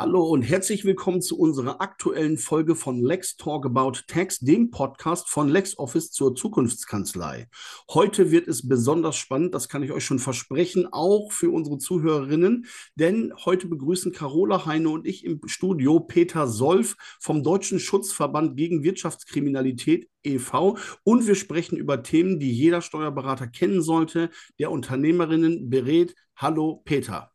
Hallo 0.00 0.22
und 0.22 0.40
herzlich 0.40 0.86
willkommen 0.86 1.20
zu 1.20 1.38
unserer 1.38 1.82
aktuellen 1.82 2.38
Folge 2.38 2.74
von 2.74 3.02
Lex 3.02 3.36
Talk 3.36 3.66
About 3.66 3.98
Tax, 4.06 4.38
dem 4.38 4.70
Podcast 4.70 5.28
von 5.28 5.50
LexOffice 5.50 6.10
zur 6.10 6.34
Zukunftskanzlei. 6.34 7.50
Heute 7.90 8.30
wird 8.30 8.48
es 8.48 8.66
besonders 8.66 9.16
spannend, 9.16 9.54
das 9.54 9.68
kann 9.68 9.82
ich 9.82 9.92
euch 9.92 10.02
schon 10.06 10.18
versprechen, 10.18 10.88
auch 10.90 11.32
für 11.32 11.50
unsere 11.50 11.76
Zuhörerinnen, 11.76 12.64
denn 12.94 13.34
heute 13.44 13.66
begrüßen 13.66 14.12
Carola 14.12 14.64
Heine 14.64 14.88
und 14.88 15.06
ich 15.06 15.22
im 15.22 15.42
Studio 15.44 16.00
Peter 16.00 16.48
Solf 16.48 16.96
vom 17.20 17.42
Deutschen 17.42 17.78
Schutzverband 17.78 18.56
gegen 18.56 18.82
Wirtschaftskriminalität 18.82 20.08
e.V. 20.22 20.78
und 21.04 21.26
wir 21.26 21.34
sprechen 21.34 21.76
über 21.76 22.02
Themen, 22.02 22.40
die 22.40 22.50
jeder 22.50 22.80
Steuerberater 22.80 23.48
kennen 23.48 23.82
sollte, 23.82 24.30
der 24.58 24.70
Unternehmerinnen 24.70 25.68
berät. 25.68 26.14
Hallo 26.36 26.80
Peter. 26.86 27.32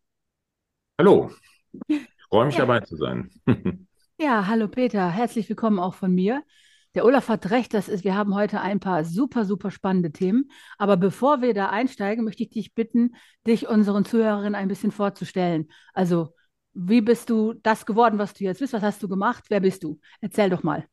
Hallo. 0.98 1.30
Freue 2.36 2.48
mich 2.48 2.56
ja. 2.56 2.66
dabei 2.66 2.82
zu 2.82 2.98
sein. 2.98 3.32
ja, 4.18 4.46
hallo 4.48 4.68
Peter, 4.68 5.10
herzlich 5.10 5.48
willkommen 5.48 5.80
auch 5.80 5.94
von 5.94 6.14
mir. 6.14 6.44
Der 6.94 7.06
Olaf 7.06 7.30
hat 7.30 7.50
recht, 7.50 7.74
das 7.74 7.88
ist, 7.88 8.04
wir 8.04 8.14
haben 8.14 8.36
heute 8.36 8.60
ein 8.60 8.82
paar 8.82 9.06
super, 9.06 9.46
super 9.46 9.72
spannende 9.72 10.12
Themen. 10.12 10.52
Aber 10.78 10.98
bevor 10.98 11.42
wir 11.42 11.54
da 11.54 11.70
einsteigen, 11.70 12.26
möchte 12.26 12.44
ich 12.44 12.50
dich 12.50 12.74
bitten, 12.74 13.16
dich 13.48 13.70
unseren 13.70 14.04
Zuhörerinnen 14.04 14.54
ein 14.54 14.68
bisschen 14.68 14.92
vorzustellen. 14.92 15.70
Also, 15.94 16.36
wie 16.74 17.00
bist 17.00 17.30
du 17.30 17.54
das 17.54 17.86
geworden, 17.86 18.20
was 18.20 18.34
du 18.34 18.44
jetzt 18.44 18.60
bist? 18.60 18.74
Was 18.74 18.84
hast 18.84 19.02
du 19.02 19.08
gemacht? 19.08 19.46
Wer 19.48 19.62
bist 19.62 19.86
du? 19.86 20.02
Erzähl 20.20 20.50
doch 20.50 20.62
mal. 20.62 20.86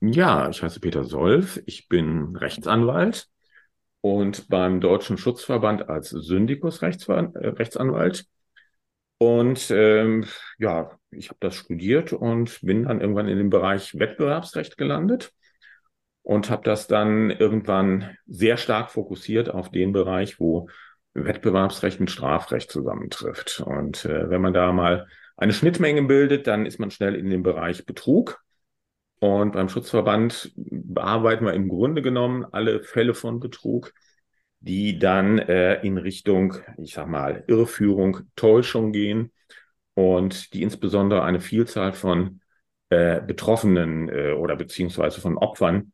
Ja, 0.00 0.48
ich 0.48 0.62
heiße 0.62 0.78
Peter 0.78 1.02
Solf, 1.02 1.60
ich 1.66 1.88
bin 1.88 2.36
Rechtsanwalt 2.36 3.26
und 4.00 4.48
beim 4.48 4.80
Deutschen 4.80 5.18
Schutzverband 5.18 5.88
als 5.88 6.10
Syndikus 6.10 6.82
äh, 6.82 6.86
Rechtsanwalt 6.86 8.28
und 9.18 9.70
ähm, 9.70 10.26
ja, 10.58 10.90
ich 11.10 11.28
habe 11.28 11.38
das 11.40 11.56
studiert 11.56 12.12
und 12.12 12.60
bin 12.62 12.84
dann 12.84 13.00
irgendwann 13.00 13.28
in 13.28 13.38
dem 13.38 13.50
Bereich 13.50 13.98
Wettbewerbsrecht 13.98 14.76
gelandet 14.76 15.32
und 16.22 16.50
habe 16.50 16.64
das 16.64 16.86
dann 16.86 17.30
irgendwann 17.30 18.16
sehr 18.26 18.56
stark 18.56 18.90
fokussiert 18.90 19.48
auf 19.48 19.70
den 19.70 19.92
Bereich, 19.92 20.38
wo 20.40 20.68
Wettbewerbsrecht 21.14 22.00
mit 22.00 22.10
Strafrecht 22.10 22.70
zusammentrifft. 22.70 23.60
Und 23.60 24.04
äh, 24.04 24.28
wenn 24.28 24.42
man 24.42 24.52
da 24.52 24.72
mal 24.72 25.06
eine 25.36 25.52
Schnittmenge 25.52 26.02
bildet, 26.02 26.46
dann 26.46 26.66
ist 26.66 26.78
man 26.78 26.90
schnell 26.90 27.14
in 27.14 27.30
dem 27.30 27.42
Bereich 27.42 27.86
Betrug. 27.86 28.42
Und 29.18 29.52
beim 29.52 29.70
Schutzverband 29.70 30.52
bearbeiten 30.56 31.46
wir 31.46 31.54
im 31.54 31.68
Grunde 31.68 32.02
genommen 32.02 32.44
alle 32.44 32.82
Fälle 32.82 33.14
von 33.14 33.40
Betrug 33.40 33.92
die 34.60 34.98
dann 34.98 35.38
äh, 35.38 35.80
in 35.82 35.98
Richtung, 35.98 36.54
ich 36.78 36.94
sag 36.94 37.08
mal, 37.08 37.44
Irreführung, 37.46 38.20
Täuschung 38.36 38.92
gehen 38.92 39.32
und 39.94 40.52
die 40.54 40.62
insbesondere 40.62 41.22
eine 41.22 41.40
Vielzahl 41.40 41.92
von 41.92 42.40
äh, 42.90 43.20
Betroffenen 43.20 44.08
äh, 44.08 44.32
oder 44.32 44.56
beziehungsweise 44.56 45.20
von 45.20 45.38
Opfern 45.38 45.92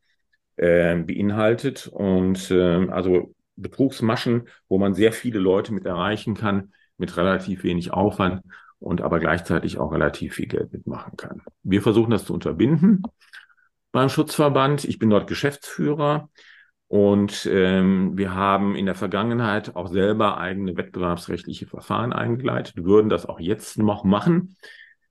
äh, 0.57 0.95
beinhaltet. 0.95 1.87
Und 1.87 2.51
äh, 2.51 2.87
also 2.89 3.33
Betrugsmaschen, 3.55 4.47
wo 4.67 4.77
man 4.77 4.93
sehr 4.93 5.13
viele 5.13 5.39
Leute 5.39 5.73
mit 5.73 5.85
erreichen 5.85 6.35
kann, 6.35 6.73
mit 6.97 7.15
relativ 7.17 7.63
wenig 7.63 7.91
Aufwand 7.91 8.41
und 8.79 9.01
aber 9.01 9.19
gleichzeitig 9.19 9.77
auch 9.79 9.91
relativ 9.91 10.35
viel 10.35 10.47
Geld 10.47 10.73
mitmachen 10.73 11.15
kann. 11.17 11.41
Wir 11.63 11.81
versuchen 11.81 12.11
das 12.11 12.25
zu 12.25 12.33
unterbinden 12.33 13.03
beim 13.91 14.09
Schutzverband. 14.09 14.83
Ich 14.85 14.99
bin 14.99 15.09
dort 15.09 15.27
Geschäftsführer. 15.27 16.29
Und 16.93 17.49
ähm, 17.51 18.19
wir 18.19 18.35
haben 18.35 18.75
in 18.75 18.85
der 18.85 18.93
Vergangenheit 18.93 19.75
auch 19.75 19.87
selber 19.87 20.37
eigene 20.37 20.77
wettbewerbsrechtliche 20.77 21.65
Verfahren 21.65 22.13
eingeleitet, 22.13 22.85
würden 22.85 23.09
das 23.09 23.25
auch 23.25 23.39
jetzt 23.39 23.79
noch 23.79 24.03
machen. 24.03 24.57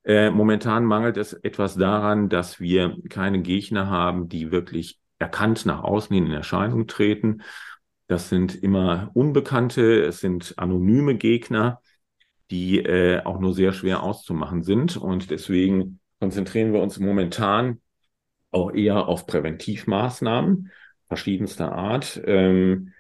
Äh, 0.04 0.30
momentan 0.30 0.84
mangelt 0.84 1.16
es 1.16 1.32
etwas 1.32 1.74
daran, 1.74 2.28
dass 2.28 2.60
wir 2.60 2.96
keine 3.08 3.42
Gegner 3.42 3.90
haben, 3.90 4.28
die 4.28 4.52
wirklich 4.52 5.00
erkannt 5.18 5.66
nach 5.66 5.82
außen 5.82 6.14
hin 6.14 6.26
in 6.26 6.32
Erscheinung 6.32 6.86
treten. 6.86 7.42
Das 8.06 8.28
sind 8.28 8.54
immer 8.54 9.10
Unbekannte, 9.14 10.04
es 10.04 10.20
sind 10.20 10.54
anonyme 10.58 11.16
Gegner, 11.16 11.80
die 12.52 12.78
äh, 12.78 13.24
auch 13.24 13.40
nur 13.40 13.54
sehr 13.54 13.72
schwer 13.72 14.04
auszumachen 14.04 14.62
sind. 14.62 14.96
Und 14.96 15.32
deswegen 15.32 15.98
konzentrieren 16.20 16.72
wir 16.72 16.80
uns 16.80 17.00
momentan 17.00 17.80
auch 18.52 18.72
eher 18.72 19.08
auf 19.08 19.26
Präventivmaßnahmen 19.26 20.70
verschiedenster 21.12 21.72
Art. 21.72 22.22
Ähm, 22.24 22.94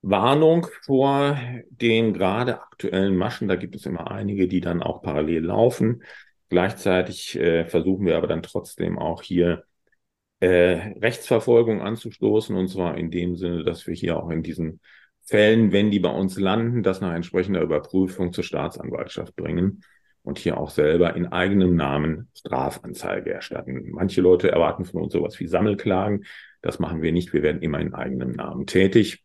Warnung 0.00 0.68
vor 0.82 1.36
den 1.68 2.14
gerade 2.14 2.60
aktuellen 2.62 3.16
Maschen. 3.16 3.48
Da 3.48 3.56
gibt 3.56 3.74
es 3.74 3.86
immer 3.86 4.08
einige, 4.08 4.46
die 4.46 4.60
dann 4.60 4.84
auch 4.84 5.02
parallel 5.02 5.46
laufen. 5.46 6.04
Gleichzeitig 6.48 7.36
äh, 7.36 7.66
versuchen 7.66 8.06
wir 8.06 8.16
aber 8.16 8.28
dann 8.28 8.44
trotzdem 8.44 9.00
auch 9.00 9.20
hier 9.20 9.64
äh, 10.38 10.92
Rechtsverfolgung 11.00 11.82
anzustoßen. 11.82 12.54
Und 12.54 12.68
zwar 12.68 12.96
in 12.96 13.10
dem 13.10 13.34
Sinne, 13.34 13.64
dass 13.64 13.88
wir 13.88 13.94
hier 13.94 14.22
auch 14.22 14.30
in 14.30 14.44
diesen 14.44 14.78
Fällen, 15.24 15.72
wenn 15.72 15.90
die 15.90 15.98
bei 15.98 16.10
uns 16.10 16.38
landen, 16.38 16.84
das 16.84 17.00
nach 17.00 17.14
entsprechender 17.14 17.62
Überprüfung 17.62 18.32
zur 18.32 18.44
Staatsanwaltschaft 18.44 19.34
bringen 19.34 19.82
und 20.22 20.38
hier 20.38 20.56
auch 20.56 20.70
selber 20.70 21.16
in 21.16 21.26
eigenem 21.26 21.74
Namen 21.74 22.28
Strafanzeige 22.32 23.32
erstatten. 23.32 23.90
Manche 23.90 24.20
Leute 24.20 24.52
erwarten 24.52 24.84
von 24.84 25.02
uns 25.02 25.12
sowas 25.12 25.40
wie 25.40 25.48
Sammelklagen. 25.48 26.26
Das 26.66 26.80
machen 26.80 27.00
wir 27.00 27.12
nicht. 27.12 27.32
Wir 27.32 27.44
werden 27.44 27.62
immer 27.62 27.78
in 27.78 27.94
eigenem 27.94 28.32
Namen 28.32 28.66
tätig 28.66 29.24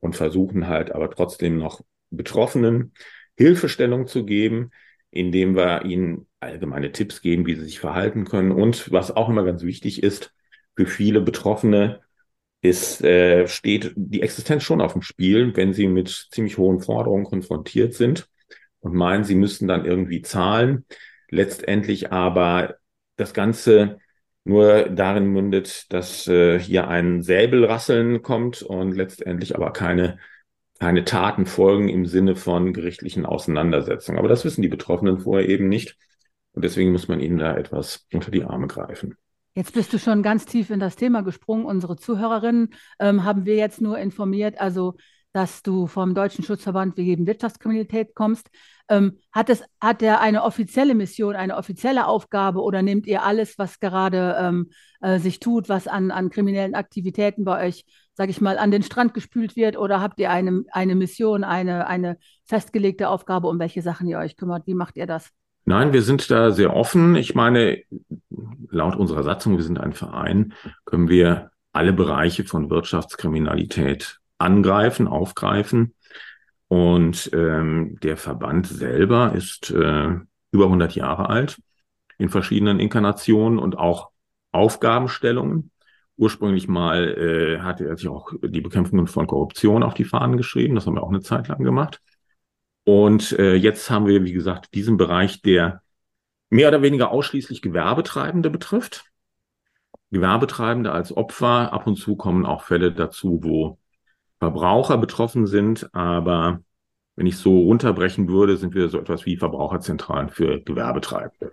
und 0.00 0.14
versuchen 0.14 0.68
halt 0.68 0.92
aber 0.92 1.08
trotzdem 1.10 1.56
noch 1.56 1.80
Betroffenen 2.10 2.92
Hilfestellung 3.34 4.06
zu 4.06 4.26
geben, 4.26 4.72
indem 5.10 5.56
wir 5.56 5.86
ihnen 5.86 6.26
allgemeine 6.38 6.92
Tipps 6.92 7.22
geben, 7.22 7.46
wie 7.46 7.54
sie 7.54 7.64
sich 7.64 7.80
verhalten 7.80 8.26
können. 8.26 8.52
Und 8.52 8.92
was 8.92 9.10
auch 9.10 9.30
immer 9.30 9.42
ganz 9.42 9.62
wichtig 9.62 10.02
ist, 10.02 10.34
für 10.76 10.84
viele 10.84 11.22
Betroffene 11.22 12.02
ist, 12.60 13.02
äh, 13.02 13.48
steht 13.48 13.94
die 13.96 14.20
Existenz 14.20 14.62
schon 14.62 14.82
auf 14.82 14.92
dem 14.92 15.00
Spiel, 15.00 15.56
wenn 15.56 15.72
sie 15.72 15.86
mit 15.86 16.28
ziemlich 16.30 16.58
hohen 16.58 16.80
Forderungen 16.80 17.24
konfrontiert 17.24 17.94
sind 17.94 18.28
und 18.80 18.94
meinen, 18.94 19.24
sie 19.24 19.34
müssten 19.34 19.66
dann 19.66 19.86
irgendwie 19.86 20.20
zahlen. 20.20 20.84
Letztendlich 21.30 22.12
aber 22.12 22.76
das 23.16 23.32
Ganze 23.32 23.98
nur 24.44 24.88
darin 24.88 25.26
mündet, 25.26 25.92
dass 25.92 26.26
äh, 26.26 26.58
hier 26.58 26.88
ein 26.88 27.22
Säbelrasseln 27.22 28.22
kommt 28.22 28.62
und 28.62 28.92
letztendlich 28.92 29.54
aber 29.54 29.72
keine, 29.72 30.18
keine 30.78 31.04
Taten 31.04 31.46
folgen 31.46 31.88
im 31.88 32.06
Sinne 32.06 32.34
von 32.34 32.72
gerichtlichen 32.72 33.24
Auseinandersetzungen. 33.24 34.18
Aber 34.18 34.28
das 34.28 34.44
wissen 34.44 34.62
die 34.62 34.68
Betroffenen 34.68 35.20
vorher 35.20 35.48
eben 35.48 35.68
nicht. 35.68 35.96
Und 36.52 36.64
deswegen 36.64 36.92
muss 36.92 37.08
man 37.08 37.20
ihnen 37.20 37.38
da 37.38 37.56
etwas 37.56 38.06
unter 38.12 38.30
die 38.30 38.44
Arme 38.44 38.66
greifen. 38.66 39.16
Jetzt 39.54 39.74
bist 39.74 39.92
du 39.92 39.98
schon 39.98 40.22
ganz 40.22 40.46
tief 40.46 40.70
in 40.70 40.80
das 40.80 40.96
Thema 40.96 41.22
gesprungen. 41.22 41.66
Unsere 41.66 41.96
Zuhörerinnen 41.96 42.74
ähm, 42.98 43.24
haben 43.24 43.44
wir 43.44 43.56
jetzt 43.56 43.80
nur 43.80 43.98
informiert. 43.98 44.60
Also 44.60 44.96
dass 45.32 45.62
du 45.62 45.86
vom 45.86 46.14
Deutschen 46.14 46.44
Schutzverband 46.44 46.96
wegen 46.96 47.26
Wirtschaftskriminalität 47.26 48.14
kommst. 48.14 48.50
Ähm, 48.88 49.18
hat, 49.32 49.48
es, 49.48 49.62
hat 49.80 50.00
der 50.00 50.20
eine 50.20 50.42
offizielle 50.42 50.94
Mission, 50.94 51.34
eine 51.34 51.56
offizielle 51.56 52.06
Aufgabe 52.06 52.60
oder 52.60 52.82
nehmt 52.82 53.06
ihr 53.06 53.22
alles, 53.22 53.58
was 53.58 53.80
gerade 53.80 54.36
ähm, 54.38 54.70
äh, 55.00 55.18
sich 55.18 55.40
tut, 55.40 55.68
was 55.68 55.88
an, 55.88 56.10
an 56.10 56.30
kriminellen 56.30 56.74
Aktivitäten 56.74 57.44
bei 57.44 57.68
euch, 57.68 57.84
sage 58.14 58.30
ich 58.30 58.40
mal, 58.40 58.58
an 58.58 58.70
den 58.70 58.82
Strand 58.82 59.14
gespült 59.14 59.56
wird 59.56 59.78
oder 59.78 60.00
habt 60.00 60.20
ihr 60.20 60.30
eine, 60.30 60.64
eine 60.70 60.94
Mission, 60.94 61.44
eine, 61.44 61.86
eine 61.86 62.18
festgelegte 62.44 63.08
Aufgabe, 63.08 63.48
um 63.48 63.58
welche 63.58 63.82
Sachen 63.82 64.06
ihr 64.06 64.18
euch 64.18 64.36
kümmert? 64.36 64.66
Wie 64.66 64.74
macht 64.74 64.96
ihr 64.96 65.06
das? 65.06 65.30
Nein, 65.64 65.92
wir 65.92 66.02
sind 66.02 66.30
da 66.30 66.50
sehr 66.50 66.74
offen. 66.74 67.14
Ich 67.14 67.34
meine, 67.34 67.82
laut 68.68 68.96
unserer 68.96 69.22
Satzung, 69.22 69.56
wir 69.56 69.64
sind 69.64 69.78
ein 69.78 69.92
Verein, 69.92 70.54
können 70.84 71.08
wir 71.08 71.52
alle 71.72 71.92
Bereiche 71.92 72.44
von 72.44 72.68
Wirtschaftskriminalität 72.68 74.21
angreifen, 74.42 75.08
aufgreifen. 75.08 75.94
Und 76.68 77.30
ähm, 77.32 77.98
der 78.02 78.16
Verband 78.16 78.66
selber 78.66 79.34
ist 79.34 79.70
äh, 79.70 80.10
über 80.52 80.64
100 80.64 80.94
Jahre 80.94 81.28
alt 81.28 81.58
in 82.18 82.28
verschiedenen 82.28 82.80
Inkarnationen 82.80 83.58
und 83.58 83.76
auch 83.76 84.10
Aufgabenstellungen. 84.52 85.70
Ursprünglich 86.16 86.68
mal 86.68 87.08
äh, 87.08 87.60
hatte 87.60 87.86
er 87.86 87.96
sich 87.96 88.08
auch 88.08 88.30
die 88.42 88.60
Bekämpfung 88.60 89.06
von 89.06 89.26
Korruption 89.26 89.82
auf 89.82 89.94
die 89.94 90.04
Fahnen 90.04 90.36
geschrieben. 90.36 90.74
Das 90.74 90.86
haben 90.86 90.94
wir 90.94 91.02
auch 91.02 91.10
eine 91.10 91.20
Zeit 91.20 91.48
lang 91.48 91.62
gemacht. 91.62 92.00
Und 92.84 93.32
äh, 93.38 93.54
jetzt 93.54 93.90
haben 93.90 94.06
wir, 94.06 94.24
wie 94.24 94.32
gesagt, 94.32 94.74
diesen 94.74 94.96
Bereich, 94.96 95.42
der 95.42 95.82
mehr 96.50 96.68
oder 96.68 96.82
weniger 96.82 97.10
ausschließlich 97.10 97.62
Gewerbetreibende 97.62 98.50
betrifft. 98.50 99.04
Gewerbetreibende 100.10 100.92
als 100.92 101.16
Opfer. 101.16 101.72
Ab 101.72 101.86
und 101.86 101.96
zu 101.96 102.16
kommen 102.16 102.44
auch 102.44 102.62
Fälle 102.62 102.92
dazu, 102.92 103.40
wo 103.42 103.78
Verbraucher 104.42 104.98
betroffen 104.98 105.46
sind, 105.46 105.88
aber 105.94 106.64
wenn 107.14 107.26
ich 107.26 107.36
so 107.36 107.60
runterbrechen 107.60 108.28
würde, 108.28 108.56
sind 108.56 108.74
wir 108.74 108.88
so 108.88 108.98
etwas 108.98 109.24
wie 109.24 109.36
Verbraucherzentralen 109.36 110.30
für 110.30 110.60
Gewerbetreibende. 110.60 111.52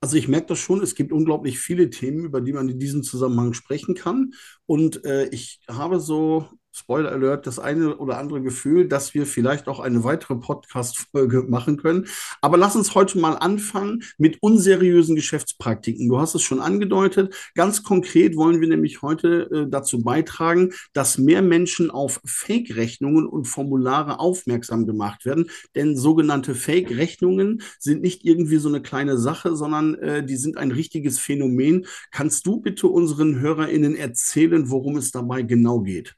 Also 0.00 0.16
ich 0.16 0.28
merke 0.28 0.46
das 0.46 0.60
schon, 0.60 0.82
es 0.82 0.94
gibt 0.94 1.12
unglaublich 1.12 1.58
viele 1.58 1.90
Themen, 1.90 2.24
über 2.24 2.40
die 2.40 2.54
man 2.54 2.70
in 2.70 2.78
diesem 2.78 3.02
Zusammenhang 3.02 3.52
sprechen 3.52 3.94
kann. 3.94 4.32
Und 4.64 5.04
äh, 5.04 5.26
ich 5.26 5.60
habe 5.68 6.00
so 6.00 6.48
Spoiler 6.76 7.12
Alert, 7.12 7.46
das 7.46 7.60
eine 7.60 7.98
oder 7.98 8.18
andere 8.18 8.42
Gefühl, 8.42 8.88
dass 8.88 9.14
wir 9.14 9.26
vielleicht 9.26 9.68
auch 9.68 9.78
eine 9.78 10.02
weitere 10.02 10.34
Podcast-Folge 10.34 11.42
machen 11.48 11.76
können. 11.76 12.08
Aber 12.40 12.56
lass 12.56 12.74
uns 12.74 12.96
heute 12.96 13.16
mal 13.20 13.34
anfangen 13.34 14.02
mit 14.18 14.42
unseriösen 14.42 15.14
Geschäftspraktiken. 15.14 16.08
Du 16.08 16.18
hast 16.18 16.34
es 16.34 16.42
schon 16.42 16.58
angedeutet. 16.58 17.32
Ganz 17.54 17.84
konkret 17.84 18.36
wollen 18.36 18.60
wir 18.60 18.66
nämlich 18.66 19.02
heute 19.02 19.48
äh, 19.52 19.70
dazu 19.70 20.02
beitragen, 20.02 20.72
dass 20.92 21.16
mehr 21.16 21.42
Menschen 21.42 21.92
auf 21.92 22.20
Fake-Rechnungen 22.24 23.28
und 23.28 23.44
Formulare 23.44 24.18
aufmerksam 24.18 24.84
gemacht 24.84 25.24
werden. 25.24 25.50
Denn 25.76 25.96
sogenannte 25.96 26.56
Fake-Rechnungen 26.56 27.62
sind 27.78 28.02
nicht 28.02 28.24
irgendwie 28.24 28.56
so 28.56 28.68
eine 28.68 28.82
kleine 28.82 29.16
Sache, 29.16 29.54
sondern 29.54 29.94
äh, 29.94 30.26
die 30.26 30.36
sind 30.36 30.58
ein 30.58 30.72
richtiges 30.72 31.20
Phänomen. 31.20 31.86
Kannst 32.10 32.48
du 32.48 32.60
bitte 32.60 32.88
unseren 32.88 33.38
HörerInnen 33.38 33.94
erzählen, 33.94 34.70
worum 34.70 34.96
es 34.96 35.12
dabei 35.12 35.42
genau 35.42 35.78
geht? 35.78 36.16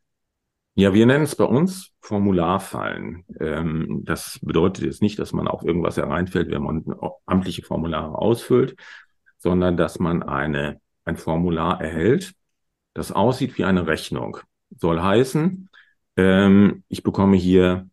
Ja, 0.78 0.92
wir 0.92 1.06
nennen 1.06 1.24
es 1.24 1.34
bei 1.34 1.44
uns 1.44 1.92
Formularfallen. 2.02 3.24
Ähm, 3.40 4.02
das 4.04 4.38
bedeutet 4.42 4.84
jetzt 4.84 5.00
nicht, 5.00 5.18
dass 5.18 5.32
man 5.32 5.48
auf 5.48 5.64
irgendwas 5.64 5.96
hereinfällt, 5.96 6.50
wenn 6.50 6.62
man 6.62 6.84
amtliche 7.24 7.62
Formulare 7.62 8.18
ausfüllt, 8.18 8.76
sondern 9.38 9.78
dass 9.78 9.98
man 9.98 10.22
eine, 10.22 10.78
ein 11.06 11.16
Formular 11.16 11.80
erhält, 11.80 12.34
das 12.92 13.10
aussieht 13.10 13.56
wie 13.56 13.64
eine 13.64 13.86
Rechnung. 13.86 14.36
Soll 14.68 15.00
heißen, 15.00 15.70
ähm, 16.18 16.84
ich 16.88 17.02
bekomme 17.02 17.38
hier 17.38 17.88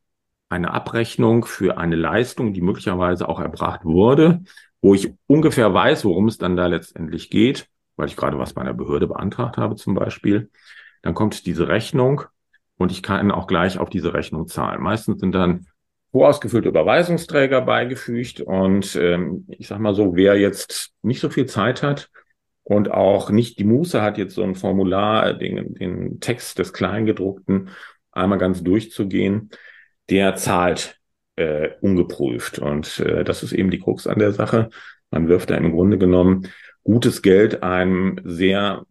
eine 0.49 0.71
Abrechnung 0.71 1.45
für 1.45 1.77
eine 1.77 1.95
Leistung, 1.95 2.53
die 2.53 2.61
möglicherweise 2.61 3.29
auch 3.29 3.39
erbracht 3.39 3.85
wurde, 3.85 4.43
wo 4.81 4.93
ich 4.93 5.13
ungefähr 5.27 5.73
weiß, 5.73 6.03
worum 6.03 6.27
es 6.27 6.37
dann 6.37 6.57
da 6.57 6.67
letztendlich 6.67 7.29
geht, 7.29 7.69
weil 7.95 8.09
ich 8.09 8.17
gerade 8.17 8.37
was 8.39 8.53
bei 8.53 8.59
einer 8.59 8.73
Behörde 8.73 9.07
beantragt 9.07 9.55
habe 9.55 9.77
zum 9.77 9.93
Beispiel. 9.93 10.51
Dann 11.01 11.13
kommt 11.13 11.45
diese 11.45 11.69
Rechnung 11.69 12.23
und 12.83 12.91
ich 12.91 13.01
kann 13.01 13.31
auch 13.31 13.47
gleich 13.47 13.77
auf 13.79 13.89
diese 13.89 14.13
Rechnung 14.13 14.47
zahlen. 14.47 14.81
Meistens 14.81 15.19
sind 15.19 15.33
dann 15.33 15.67
vorausgefüllte 16.11 16.69
Überweisungsträger 16.69 17.61
beigefügt 17.61 18.39
und 18.41 18.95
ähm, 18.95 19.47
ich 19.49 19.67
sag 19.67 19.79
mal 19.79 19.95
so, 19.95 20.15
wer 20.15 20.37
jetzt 20.37 20.93
nicht 21.01 21.19
so 21.19 21.29
viel 21.29 21.47
Zeit 21.47 21.81
hat 21.81 22.09
und 22.63 22.91
auch 22.91 23.31
nicht 23.31 23.57
die 23.57 23.63
Muße 23.63 24.01
hat, 24.01 24.17
jetzt 24.17 24.35
so 24.35 24.43
ein 24.43 24.55
Formular, 24.55 25.33
den, 25.33 25.73
den 25.73 26.19
Text 26.19 26.59
des 26.59 26.71
Kleingedruckten 26.71 27.69
einmal 28.11 28.37
ganz 28.37 28.63
durchzugehen, 28.63 29.49
der 30.09 30.35
zahlt 30.35 30.99
äh, 31.35 31.69
ungeprüft. 31.81 32.59
Und 32.59 32.99
äh, 32.99 33.23
das 33.23 33.41
ist 33.41 33.53
eben 33.53 33.71
die 33.71 33.79
Krux 33.79 34.05
an 34.05 34.19
der 34.19 34.33
Sache. 34.33 34.69
Man 35.09 35.27
wirft 35.27 35.49
da 35.49 35.55
im 35.55 35.71
Grunde 35.71 35.97
genommen 35.97 36.47
gutes 36.83 37.21
Geld 37.21 37.63
einem 37.63 38.19
sehr 38.23 38.85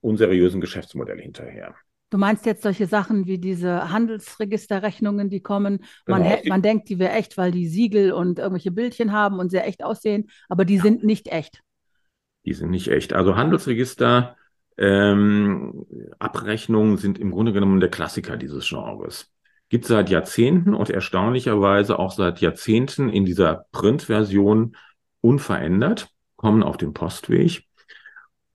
unseriösen 0.00 0.60
Geschäftsmodell 0.60 1.20
hinterher. 1.20 1.74
Du 2.10 2.18
meinst 2.18 2.46
jetzt 2.46 2.62
solche 2.62 2.86
Sachen 2.86 3.26
wie 3.26 3.38
diese 3.38 3.90
Handelsregisterrechnungen, 3.90 5.30
die 5.30 5.40
kommen. 5.40 5.84
Man, 6.06 6.22
genau. 6.22 6.36
man 6.46 6.62
denkt, 6.62 6.88
die 6.88 6.98
wäre 6.98 7.12
echt, 7.12 7.36
weil 7.36 7.50
die 7.50 7.66
Siegel 7.66 8.12
und 8.12 8.38
irgendwelche 8.38 8.70
Bildchen 8.70 9.12
haben 9.12 9.38
und 9.38 9.50
sehr 9.50 9.66
echt 9.66 9.82
aussehen, 9.82 10.30
aber 10.48 10.64
die 10.64 10.76
ja. 10.76 10.82
sind 10.82 11.02
nicht 11.02 11.28
echt. 11.28 11.60
Die 12.44 12.52
sind 12.52 12.70
nicht 12.70 12.88
echt. 12.88 13.14
Also 13.14 13.36
Handelsregister, 13.36 14.36
ähm, 14.76 15.86
Abrechnungen 16.18 16.98
sind 16.98 17.18
im 17.18 17.30
Grunde 17.30 17.52
genommen 17.52 17.80
der 17.80 17.90
Klassiker 17.90 18.36
dieses 18.36 18.68
Genres. 18.68 19.30
Gibt 19.68 19.86
seit 19.86 20.10
Jahrzehnten 20.10 20.74
und 20.74 20.90
erstaunlicherweise 20.90 21.98
auch 21.98 22.12
seit 22.12 22.40
Jahrzehnten 22.40 23.08
in 23.08 23.24
dieser 23.24 23.66
Printversion 23.72 24.76
unverändert, 25.20 26.10
kommen 26.36 26.62
auf 26.62 26.76
den 26.76 26.92
Postweg. 26.92 27.66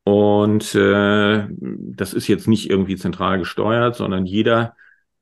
Und 0.03 0.73
äh, 0.75 1.47
das 1.59 2.13
ist 2.13 2.27
jetzt 2.27 2.47
nicht 2.47 2.69
irgendwie 2.69 2.95
zentral 2.95 3.39
gesteuert, 3.39 3.95
sondern 3.95 4.25
jeder, 4.25 4.75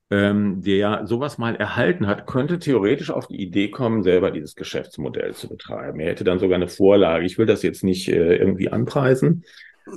ähm, 0.09 0.61
der 0.61 1.05
sowas 1.05 1.37
mal 1.37 1.55
erhalten 1.55 2.07
hat, 2.07 2.25
könnte 2.27 2.59
theoretisch 2.59 3.11
auf 3.11 3.27
die 3.27 3.41
Idee 3.41 3.69
kommen, 3.69 4.03
selber 4.03 4.31
dieses 4.31 4.55
Geschäftsmodell 4.55 5.33
zu 5.33 5.49
betreiben. 5.49 5.99
Er 5.99 6.11
hätte 6.11 6.23
dann 6.23 6.39
sogar 6.39 6.55
eine 6.55 6.69
Vorlage. 6.69 7.25
Ich 7.25 7.37
will 7.37 7.45
das 7.45 7.63
jetzt 7.63 7.83
nicht 7.83 8.07
äh, 8.07 8.37
irgendwie 8.37 8.69
anpreisen, 8.69 9.43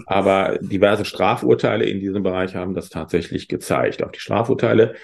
aber 0.06 0.58
diverse 0.60 1.04
Strafurteile 1.04 1.84
in 1.84 2.00
diesem 2.00 2.22
Bereich 2.22 2.56
haben 2.56 2.74
das 2.74 2.88
tatsächlich 2.88 3.48
gezeigt. 3.48 4.02
Auf 4.02 4.12
die 4.12 4.20
Strafurteile 4.20 4.94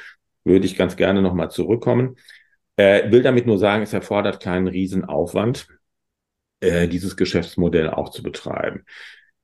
würde 0.44 0.66
ich 0.66 0.76
ganz 0.76 0.96
gerne 0.96 1.22
nochmal 1.22 1.50
zurückkommen. 1.50 2.16
Äh, 2.76 3.10
will 3.12 3.22
damit 3.22 3.46
nur 3.46 3.58
sagen, 3.58 3.82
es 3.82 3.92
erfordert 3.92 4.40
keinen 4.40 4.66
Riesenaufwand, 4.66 5.68
äh, 6.60 6.88
dieses 6.88 7.16
Geschäftsmodell 7.16 7.90
auch 7.90 8.10
zu 8.10 8.22
betreiben 8.22 8.84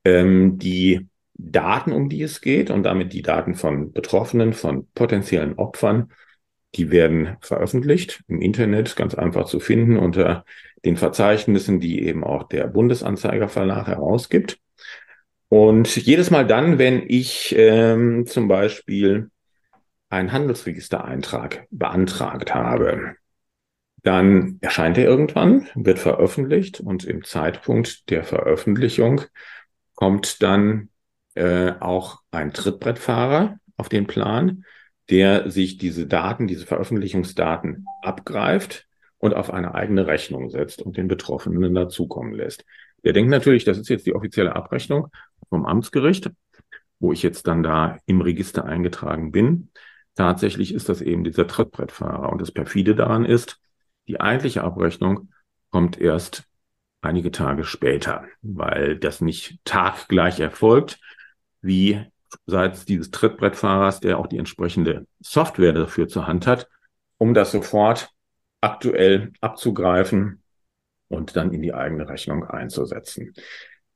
ähm, 0.04 0.58
die 0.58 1.08
Daten, 1.34 1.92
um 1.92 2.08
die 2.08 2.22
es 2.22 2.40
geht 2.40 2.70
und 2.70 2.84
damit 2.84 3.12
die 3.12 3.22
Daten 3.22 3.54
von 3.54 3.92
Betroffenen, 3.92 4.52
von 4.52 4.86
potenziellen 4.94 5.54
Opfern, 5.54 6.12
die 6.74 6.90
werden 6.90 7.36
veröffentlicht 7.40 8.22
im 8.28 8.40
Internet, 8.40 8.96
ganz 8.96 9.14
einfach 9.14 9.46
zu 9.46 9.60
finden 9.60 9.98
unter 9.98 10.44
den 10.84 10.96
Verzeichnissen, 10.96 11.80
die 11.80 12.02
eben 12.02 12.24
auch 12.24 12.44
der 12.44 12.66
Bundesanzeigerverlag 12.66 13.86
herausgibt. 13.86 14.58
Und 15.48 15.96
jedes 15.96 16.30
Mal 16.30 16.46
dann, 16.46 16.78
wenn 16.78 17.02
ich 17.06 17.54
ähm, 17.58 18.26
zum 18.26 18.48
Beispiel 18.48 19.30
einen 20.08 20.32
Handelsregistereintrag 20.32 21.66
beantragt 21.70 22.54
habe, 22.54 23.16
dann 24.02 24.58
erscheint 24.60 24.98
er 24.98 25.04
irgendwann, 25.04 25.68
wird 25.74 25.98
veröffentlicht 25.98 26.80
und 26.80 27.04
im 27.04 27.22
Zeitpunkt 27.22 28.10
der 28.10 28.24
Veröffentlichung 28.24 29.22
kommt 30.02 30.42
dann 30.42 30.88
äh, 31.36 31.74
auch 31.78 32.22
ein 32.32 32.52
Trittbrettfahrer 32.52 33.60
auf 33.76 33.88
den 33.88 34.08
Plan, 34.08 34.64
der 35.10 35.48
sich 35.48 35.78
diese 35.78 36.08
Daten, 36.08 36.48
diese 36.48 36.66
Veröffentlichungsdaten 36.66 37.86
abgreift 38.02 38.88
und 39.18 39.32
auf 39.32 39.52
eine 39.52 39.76
eigene 39.76 40.08
Rechnung 40.08 40.50
setzt 40.50 40.82
und 40.82 40.96
den 40.96 41.06
Betroffenen 41.06 41.72
dazukommen 41.72 42.32
lässt. 42.32 42.64
Der 43.04 43.12
denkt 43.12 43.30
natürlich, 43.30 43.62
das 43.62 43.78
ist 43.78 43.90
jetzt 43.90 44.04
die 44.04 44.16
offizielle 44.16 44.56
Abrechnung 44.56 45.06
vom 45.48 45.66
Amtsgericht, 45.66 46.32
wo 46.98 47.12
ich 47.12 47.22
jetzt 47.22 47.46
dann 47.46 47.62
da 47.62 47.96
im 48.06 48.22
Register 48.22 48.64
eingetragen 48.64 49.30
bin. 49.30 49.70
Tatsächlich 50.16 50.74
ist 50.74 50.88
das 50.88 51.00
eben 51.00 51.22
dieser 51.22 51.46
Trittbrettfahrer. 51.46 52.32
Und 52.32 52.40
das 52.40 52.50
perfide 52.50 52.96
daran 52.96 53.24
ist, 53.24 53.60
die 54.08 54.20
eigentliche 54.20 54.64
Abrechnung 54.64 55.32
kommt 55.70 55.96
erst 55.96 56.42
einige 57.02 57.30
Tage 57.30 57.64
später, 57.64 58.24
weil 58.40 58.96
das 58.96 59.20
nicht 59.20 59.58
taggleich 59.64 60.40
erfolgt, 60.40 60.98
wie 61.60 62.04
seitens 62.46 62.84
dieses 62.84 63.10
Trittbrettfahrers, 63.10 64.00
der 64.00 64.18
auch 64.18 64.26
die 64.26 64.38
entsprechende 64.38 65.06
Software 65.20 65.72
dafür 65.72 66.08
zur 66.08 66.26
Hand 66.26 66.46
hat, 66.46 66.68
um 67.18 67.34
das 67.34 67.52
sofort 67.52 68.10
aktuell 68.60 69.32
abzugreifen 69.40 70.42
und 71.08 71.36
dann 71.36 71.52
in 71.52 71.60
die 71.62 71.74
eigene 71.74 72.08
Rechnung 72.08 72.44
einzusetzen. 72.44 73.34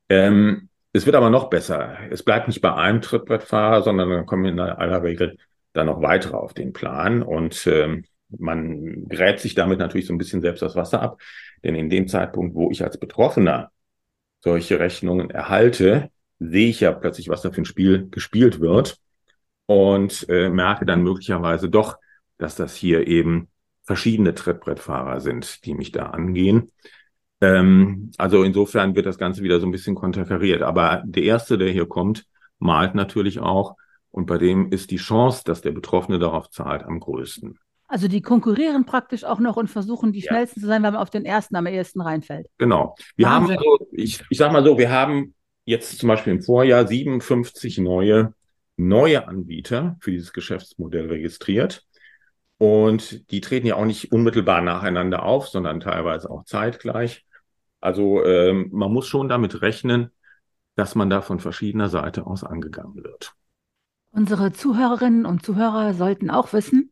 Ähm, 0.08 0.68
es 0.92 1.06
wird 1.06 1.16
aber 1.16 1.30
noch 1.30 1.48
besser. 1.48 1.98
Es 2.10 2.22
bleibt 2.22 2.48
nicht 2.48 2.60
bei 2.60 2.75
einem 2.75 3.00
Trittbrettfahrer, 3.00 3.82
sondern 3.82 4.10
dann 4.10 4.26
kommen 4.26 4.46
in 4.46 4.60
aller 4.60 5.02
Regel 5.02 5.38
dann 5.72 5.86
noch 5.86 6.02
weitere 6.02 6.36
auf 6.36 6.54
den 6.54 6.72
Plan 6.72 7.22
und 7.22 7.66
ähm, 7.66 8.04
man 8.28 9.08
gräbt 9.08 9.40
sich 9.40 9.54
damit 9.54 9.78
natürlich 9.78 10.06
so 10.06 10.14
ein 10.14 10.18
bisschen 10.18 10.40
selbst 10.40 10.62
das 10.62 10.75
Wasser 10.75 11.00
ab. 11.00 11.20
Denn 11.64 11.75
in 11.75 11.90
dem 11.90 12.08
Zeitpunkt, 12.08 12.54
wo 12.54 12.70
ich 12.70 12.82
als 12.84 12.98
Betroffener 12.98 13.70
solche 14.40 14.78
Rechnungen 14.78 15.30
erhalte, 15.30 16.10
sehe 16.38 16.68
ich 16.68 16.80
ja 16.80 16.92
plötzlich, 16.92 17.28
was 17.28 17.42
da 17.42 17.50
für 17.50 17.62
ein 17.62 17.66
Spiel 17.66 18.08
gespielt 18.10 18.60
wird 18.60 18.98
und 19.66 20.26
äh, 20.28 20.48
merke 20.48 20.86
dann 20.86 21.02
möglicherweise 21.02 21.68
doch, 21.68 21.98
dass 22.38 22.54
das 22.56 22.75
hier 22.75 23.06
eben 23.06 23.48
verschiedene 23.84 24.34
Trittbrettfahrer 24.34 25.20
sind, 25.20 25.64
die 25.64 25.75
mich 25.75 25.92
da 25.92 26.06
angehen. 26.06 26.70
Ähm, 27.40 28.10
also 28.18 28.42
insofern 28.42 28.94
wird 28.94 29.06
das 29.06 29.18
Ganze 29.18 29.42
wieder 29.42 29.60
so 29.60 29.66
ein 29.66 29.72
bisschen 29.72 29.94
konterkariert. 29.94 30.62
Aber 30.62 31.02
der 31.04 31.22
Erste, 31.22 31.58
der 31.58 31.70
hier 31.70 31.86
kommt, 31.86 32.26
malt 32.58 32.94
natürlich 32.94 33.40
auch 33.40 33.76
und 34.10 34.26
bei 34.26 34.38
dem 34.38 34.72
ist 34.72 34.90
die 34.90 34.96
Chance, 34.96 35.42
dass 35.44 35.60
der 35.60 35.72
Betroffene 35.72 36.18
darauf 36.18 36.48
zahlt, 36.48 36.84
am 36.84 37.00
größten. 37.00 37.58
Also 37.88 38.09
die 38.09 38.21
konkurrieren 38.21 38.85
praktisch 38.85 39.25
auch 39.25 39.38
noch 39.38 39.57
und 39.57 39.69
versuchen 39.69 40.12
die 40.12 40.21
ja. 40.21 40.28
schnellsten 40.28 40.61
zu 40.61 40.66
sein, 40.66 40.83
weil 40.83 40.93
man 40.93 41.00
auf 41.00 41.11
den 41.11 41.25
ersten 41.25 41.55
am 41.57 41.66
ehesten 41.66 42.00
reinfällt. 42.00 42.49
Genau. 42.59 42.97
Wir 43.14 43.26
Wahnsinn. 43.26 43.57
haben 43.57 43.64
also, 43.64 43.88
ich, 43.93 44.23
ich 44.28 44.38
sag 44.38 44.52
mal 44.52 44.64
so, 44.64 44.76
wir 44.76 44.90
haben 44.90 45.35
jetzt 45.64 45.99
zum 45.99 46.09
Beispiel 46.09 46.33
im 46.33 46.43
Vorjahr 46.43 46.87
57 46.87 47.78
neue, 47.78 48.35
neue 48.76 49.28
Anbieter 49.28 49.97
für 50.00 50.11
dieses 50.11 50.33
Geschäftsmodell 50.33 51.07
registriert. 51.07 51.85
Und 52.59 53.31
die 53.31 53.40
treten 53.40 53.66
ja 53.66 53.76
auch 53.76 53.85
nicht 53.85 54.12
unmittelbar 54.12 54.62
nacheinander 54.62 55.23
auf, 55.25 55.49
sondern 55.49 55.81
teilweise 55.81 56.31
auch 56.31 56.45
zeitgleich. 56.45 57.25
Also 57.81 58.25
ähm, 58.25 58.71
man 58.73 58.93
muss 58.93 59.07
schon 59.07 59.28
damit 59.28 59.61
rechnen, 59.61 60.11
dass 60.75 60.95
man 60.95 61.11
da 61.11 61.21
von 61.21 61.38
verschiedener 61.38 61.88
Seite 61.88 62.26
aus 62.26 62.45
angegangen 62.45 63.05
wird. 63.05 63.33
Unsere 64.11 64.52
Zuhörerinnen 64.52 65.26
und 65.26 65.45
Zuhörer 65.45 65.93
sollten 65.93 66.31
auch 66.31 66.55
wissen, 66.55 66.90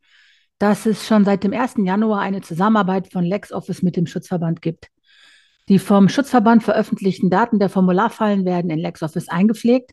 dass 0.58 0.86
es 0.86 1.06
schon 1.06 1.24
seit 1.24 1.44
dem 1.44 1.52
1. 1.52 1.74
Januar 1.78 2.20
eine 2.20 2.40
Zusammenarbeit 2.40 3.12
von 3.12 3.24
LexOffice 3.24 3.82
mit 3.82 3.96
dem 3.96 4.06
Schutzverband 4.06 4.62
gibt. 4.62 4.88
Die 5.68 5.78
vom 5.78 6.08
Schutzverband 6.08 6.62
veröffentlichten 6.62 7.30
Daten 7.30 7.58
der 7.58 7.70
Formularfallen 7.70 8.44
werden 8.44 8.70
in 8.70 8.78
LexOffice 8.78 9.28
eingepflegt 9.28 9.92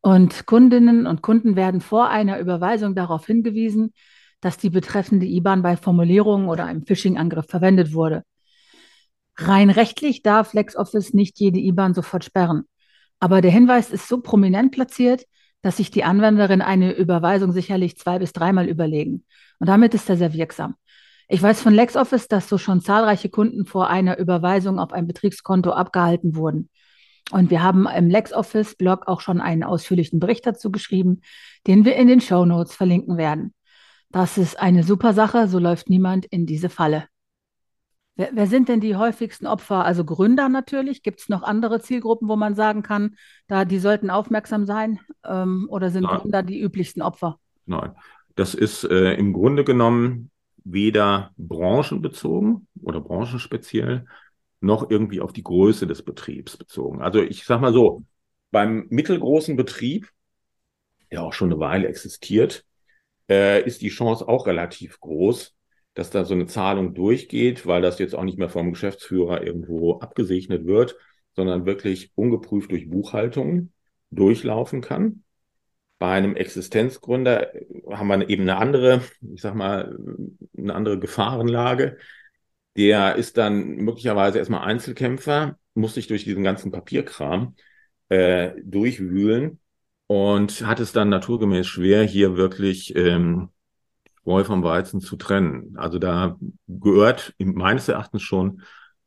und 0.00 0.46
Kundinnen 0.46 1.06
und 1.06 1.22
Kunden 1.22 1.56
werden 1.56 1.80
vor 1.80 2.08
einer 2.08 2.38
Überweisung 2.38 2.94
darauf 2.94 3.26
hingewiesen, 3.26 3.92
dass 4.40 4.56
die 4.56 4.70
betreffende 4.70 5.26
IBAN 5.26 5.62
bei 5.62 5.76
Formulierungen 5.76 6.48
oder 6.48 6.66
einem 6.66 6.84
Phishing-Angriff 6.84 7.46
verwendet 7.46 7.92
wurde. 7.92 8.22
Rein 9.36 9.70
rechtlich 9.70 10.22
darf 10.22 10.52
LexOffice 10.52 11.14
nicht 11.14 11.38
jede 11.40 11.58
IBAN 11.58 11.94
sofort 11.94 12.24
sperren. 12.24 12.64
Aber 13.20 13.40
der 13.40 13.50
Hinweis 13.50 13.90
ist 13.90 14.08
so 14.08 14.20
prominent 14.20 14.72
platziert, 14.72 15.24
dass 15.62 15.78
sich 15.78 15.90
die 15.90 16.04
Anwenderin 16.04 16.62
eine 16.62 16.92
Überweisung 16.92 17.52
sicherlich 17.52 17.98
zwei 17.98 18.18
bis 18.18 18.32
dreimal 18.32 18.68
überlegen. 18.68 19.24
Und 19.58 19.68
damit 19.68 19.94
ist 19.94 20.08
er 20.08 20.16
sehr 20.16 20.32
wirksam. 20.32 20.76
Ich 21.28 21.42
weiß 21.42 21.60
von 21.60 21.74
LexOffice, 21.74 22.28
dass 22.28 22.48
so 22.48 22.56
schon 22.56 22.80
zahlreiche 22.80 23.28
Kunden 23.28 23.66
vor 23.66 23.88
einer 23.88 24.18
Überweisung 24.18 24.78
auf 24.78 24.92
ein 24.92 25.06
Betriebskonto 25.06 25.70
abgehalten 25.70 26.36
wurden. 26.36 26.70
Und 27.30 27.50
wir 27.50 27.62
haben 27.62 27.86
im 27.86 28.08
LexOffice-Blog 28.08 29.06
auch 29.06 29.20
schon 29.20 29.40
einen 29.40 29.62
ausführlichen 29.62 30.20
Bericht 30.20 30.46
dazu 30.46 30.70
geschrieben, 30.70 31.20
den 31.66 31.84
wir 31.84 31.96
in 31.96 32.08
den 32.08 32.22
Show 32.22 32.46
Notes 32.46 32.74
verlinken 32.74 33.18
werden. 33.18 33.52
Das 34.10 34.38
ist 34.38 34.58
eine 34.58 34.84
super 34.84 35.12
Sache, 35.12 35.48
so 35.48 35.58
läuft 35.58 35.90
niemand 35.90 36.24
in 36.24 36.46
diese 36.46 36.70
Falle. 36.70 37.04
Wer, 38.18 38.30
wer 38.32 38.46
sind 38.48 38.68
denn 38.68 38.80
die 38.80 38.96
häufigsten 38.96 39.46
Opfer? 39.46 39.84
Also 39.84 40.04
Gründer 40.04 40.48
natürlich. 40.48 41.04
Gibt 41.04 41.20
es 41.20 41.28
noch 41.28 41.44
andere 41.44 41.80
Zielgruppen, 41.80 42.28
wo 42.28 42.34
man 42.34 42.56
sagen 42.56 42.82
kann, 42.82 43.14
da 43.46 43.64
die 43.64 43.78
sollten 43.78 44.10
aufmerksam 44.10 44.66
sein? 44.66 44.98
Ähm, 45.24 45.68
oder 45.70 45.90
sind 45.90 46.02
Nein. 46.02 46.18
Gründer 46.18 46.42
die 46.42 46.60
üblichsten 46.60 47.00
Opfer? 47.00 47.38
Nein, 47.66 47.92
das 48.34 48.54
ist 48.54 48.82
äh, 48.82 49.14
im 49.14 49.32
Grunde 49.32 49.62
genommen 49.62 50.32
weder 50.64 51.30
branchenbezogen 51.36 52.66
oder 52.82 53.00
branchenspeziell 53.00 54.06
noch 54.60 54.90
irgendwie 54.90 55.20
auf 55.20 55.32
die 55.32 55.44
Größe 55.44 55.86
des 55.86 56.02
Betriebs 56.02 56.56
bezogen. 56.56 57.00
Also 57.00 57.22
ich 57.22 57.44
sage 57.44 57.62
mal 57.62 57.72
so, 57.72 58.02
beim 58.50 58.88
mittelgroßen 58.90 59.54
Betrieb, 59.54 60.10
der 61.12 61.22
auch 61.22 61.32
schon 61.32 61.52
eine 61.52 61.60
Weile 61.60 61.86
existiert, 61.86 62.64
äh, 63.30 63.62
ist 63.64 63.80
die 63.80 63.90
Chance 63.90 64.26
auch 64.26 64.48
relativ 64.48 64.98
groß, 64.98 65.54
dass 65.94 66.10
da 66.10 66.24
so 66.24 66.34
eine 66.34 66.46
Zahlung 66.46 66.94
durchgeht, 66.94 67.66
weil 67.66 67.82
das 67.82 67.98
jetzt 67.98 68.14
auch 68.14 68.24
nicht 68.24 68.38
mehr 68.38 68.48
vom 68.48 68.72
Geschäftsführer 68.72 69.42
irgendwo 69.42 69.98
abgesegnet 69.98 70.66
wird, 70.66 70.96
sondern 71.34 71.66
wirklich 71.66 72.12
ungeprüft 72.14 72.70
durch 72.70 72.88
Buchhaltung 72.88 73.72
durchlaufen 74.10 74.80
kann. 74.80 75.24
Bei 75.98 76.12
einem 76.12 76.36
Existenzgründer 76.36 77.48
haben 77.90 78.08
wir 78.08 78.28
eben 78.28 78.42
eine 78.42 78.56
andere, 78.56 79.02
ich 79.34 79.42
sag 79.42 79.54
mal, 79.54 79.98
eine 80.56 80.74
andere 80.74 80.98
Gefahrenlage. 80.98 81.98
Der 82.76 83.16
ist 83.16 83.36
dann 83.36 83.76
möglicherweise 83.76 84.38
erstmal 84.38 84.64
Einzelkämpfer, 84.64 85.58
muss 85.74 85.94
sich 85.94 86.06
durch 86.06 86.24
diesen 86.24 86.44
ganzen 86.44 86.70
Papierkram 86.70 87.56
äh, 88.08 88.52
durchwühlen 88.62 89.58
und 90.06 90.64
hat 90.66 90.78
es 90.80 90.92
dann 90.92 91.08
naturgemäß 91.08 91.66
schwer, 91.66 92.04
hier 92.04 92.36
wirklich 92.36 92.94
ähm, 92.94 93.50
Spreu 94.28 94.44
vom 94.44 94.62
Weizen 94.62 95.00
zu 95.00 95.16
trennen. 95.16 95.74
Also 95.78 95.98
da 95.98 96.36
gehört 96.66 97.34
meines 97.38 97.88
Erachtens 97.88 98.20
schon 98.20 98.60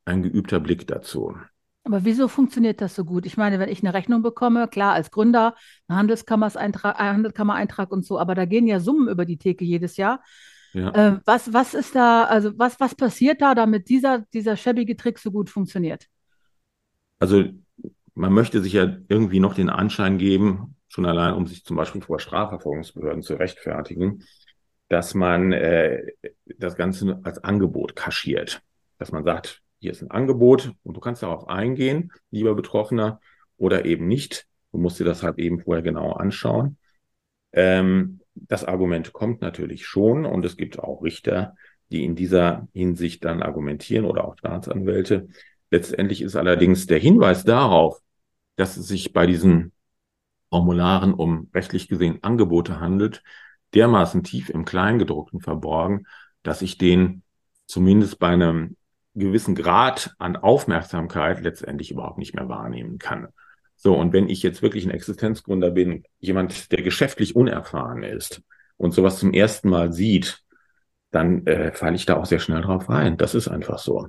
ein 0.03 0.23
geübter 0.23 0.59
Blick 0.59 0.87
dazu. 0.87 1.35
Aber 1.83 2.05
wieso 2.05 2.27
funktioniert 2.27 2.81
das 2.81 2.95
so 2.95 3.05
gut? 3.05 3.27
Ich 3.27 3.37
meine, 3.37 3.59
wenn 3.59 3.69
ich 3.69 3.83
eine 3.83 3.93
Rechnung 3.93 4.23
bekomme, 4.23 4.67
klar, 4.67 4.93
als 4.93 5.11
Gründer, 5.11 5.53
ein 5.87 5.95
Handelskammereintrag, 5.95 6.99
ein 6.99 7.13
Handelskammereintrag 7.13 7.91
und 7.91 8.03
so, 8.03 8.17
aber 8.17 8.33
da 8.33 8.45
gehen 8.45 8.65
ja 8.65 8.79
Summen 8.79 9.09
über 9.09 9.25
die 9.25 9.37
Theke 9.37 9.63
jedes 9.63 9.95
Jahr. 9.95 10.23
Ja. 10.73 10.89
Äh, 10.89 11.19
was, 11.23 11.53
was 11.53 11.75
ist 11.75 11.93
da, 11.93 12.23
also 12.23 12.57
was, 12.57 12.79
was 12.79 12.95
passiert 12.95 13.43
da, 13.43 13.53
damit 13.53 13.89
dieser, 13.89 14.25
dieser 14.33 14.57
schäbige 14.57 14.97
Trick 14.97 15.19
so 15.19 15.29
gut 15.29 15.51
funktioniert? 15.51 16.07
Also 17.19 17.43
man 18.15 18.33
möchte 18.33 18.59
sich 18.63 18.73
ja 18.73 18.91
irgendwie 19.07 19.39
noch 19.39 19.53
den 19.53 19.69
Anschein 19.69 20.17
geben, 20.17 20.77
schon 20.87 21.05
allein, 21.05 21.35
um 21.35 21.45
sich 21.45 21.63
zum 21.63 21.77
Beispiel 21.77 22.01
vor 22.01 22.19
Strafverfolgungsbehörden 22.19 23.21
zu 23.21 23.35
rechtfertigen, 23.35 24.23
dass 24.91 25.13
man 25.13 25.53
äh, 25.53 26.05
das 26.57 26.75
Ganze 26.75 27.21
als 27.23 27.41
Angebot 27.41 27.95
kaschiert. 27.95 28.61
Dass 28.97 29.13
man 29.13 29.23
sagt, 29.23 29.61
hier 29.79 29.91
ist 29.91 30.01
ein 30.01 30.11
Angebot 30.11 30.73
und 30.83 30.97
du 30.97 30.99
kannst 30.99 31.23
darauf 31.23 31.47
eingehen, 31.47 32.11
lieber 32.29 32.55
Betroffener, 32.55 33.21
oder 33.55 33.85
eben 33.85 34.07
nicht. 34.07 34.47
Du 34.73 34.79
musst 34.79 34.99
dir 34.99 35.05
das 35.05 35.23
halt 35.23 35.39
eben 35.39 35.61
vorher 35.61 35.81
genau 35.81 36.11
anschauen. 36.11 36.77
Ähm, 37.53 38.19
das 38.33 38.65
Argument 38.65 39.13
kommt 39.13 39.39
natürlich 39.39 39.85
schon 39.85 40.25
und 40.25 40.43
es 40.43 40.57
gibt 40.57 40.77
auch 40.77 41.03
Richter, 41.03 41.55
die 41.89 42.03
in 42.03 42.15
dieser 42.15 42.67
Hinsicht 42.73 43.23
dann 43.23 43.41
argumentieren 43.41 44.03
oder 44.03 44.25
auch 44.25 44.37
Staatsanwälte. 44.37 45.29
Letztendlich 45.69 46.21
ist 46.21 46.35
allerdings 46.35 46.85
der 46.85 46.99
Hinweis 46.99 47.45
darauf, 47.45 48.01
dass 48.57 48.75
es 48.75 48.89
sich 48.89 49.13
bei 49.13 49.25
diesen 49.25 49.71
Formularen 50.49 51.13
um 51.13 51.49
rechtlich 51.53 51.87
gesehen 51.87 52.19
Angebote 52.23 52.81
handelt, 52.81 53.23
dermaßen 53.73 54.23
tief 54.23 54.49
im 54.49 54.65
Kleingedruckten 54.65 55.41
verborgen, 55.41 56.07
dass 56.43 56.61
ich 56.61 56.77
den 56.77 57.23
zumindest 57.65 58.19
bei 58.19 58.29
einem 58.29 58.75
gewissen 59.15 59.55
Grad 59.55 60.13
an 60.19 60.35
Aufmerksamkeit 60.35 61.41
letztendlich 61.41 61.91
überhaupt 61.91 62.17
nicht 62.17 62.35
mehr 62.35 62.49
wahrnehmen 62.49 62.97
kann. 62.97 63.27
So, 63.75 63.95
und 63.95 64.13
wenn 64.13 64.29
ich 64.29 64.43
jetzt 64.43 64.61
wirklich 64.61 64.85
ein 64.85 64.91
Existenzgründer 64.91 65.71
bin, 65.71 66.03
jemand, 66.19 66.71
der 66.71 66.81
geschäftlich 66.81 67.35
unerfahren 67.35 68.03
ist 68.03 68.41
und 68.77 68.93
sowas 68.93 69.19
zum 69.19 69.33
ersten 69.33 69.69
Mal 69.69 69.91
sieht, 69.91 70.43
dann 71.09 71.45
äh, 71.47 71.71
falle 71.73 71.95
ich 71.95 72.05
da 72.05 72.15
auch 72.15 72.25
sehr 72.25 72.39
schnell 72.39 72.61
drauf 72.61 72.89
rein. 72.89 73.17
Das 73.17 73.35
ist 73.35 73.47
einfach 73.47 73.79
so. 73.79 74.07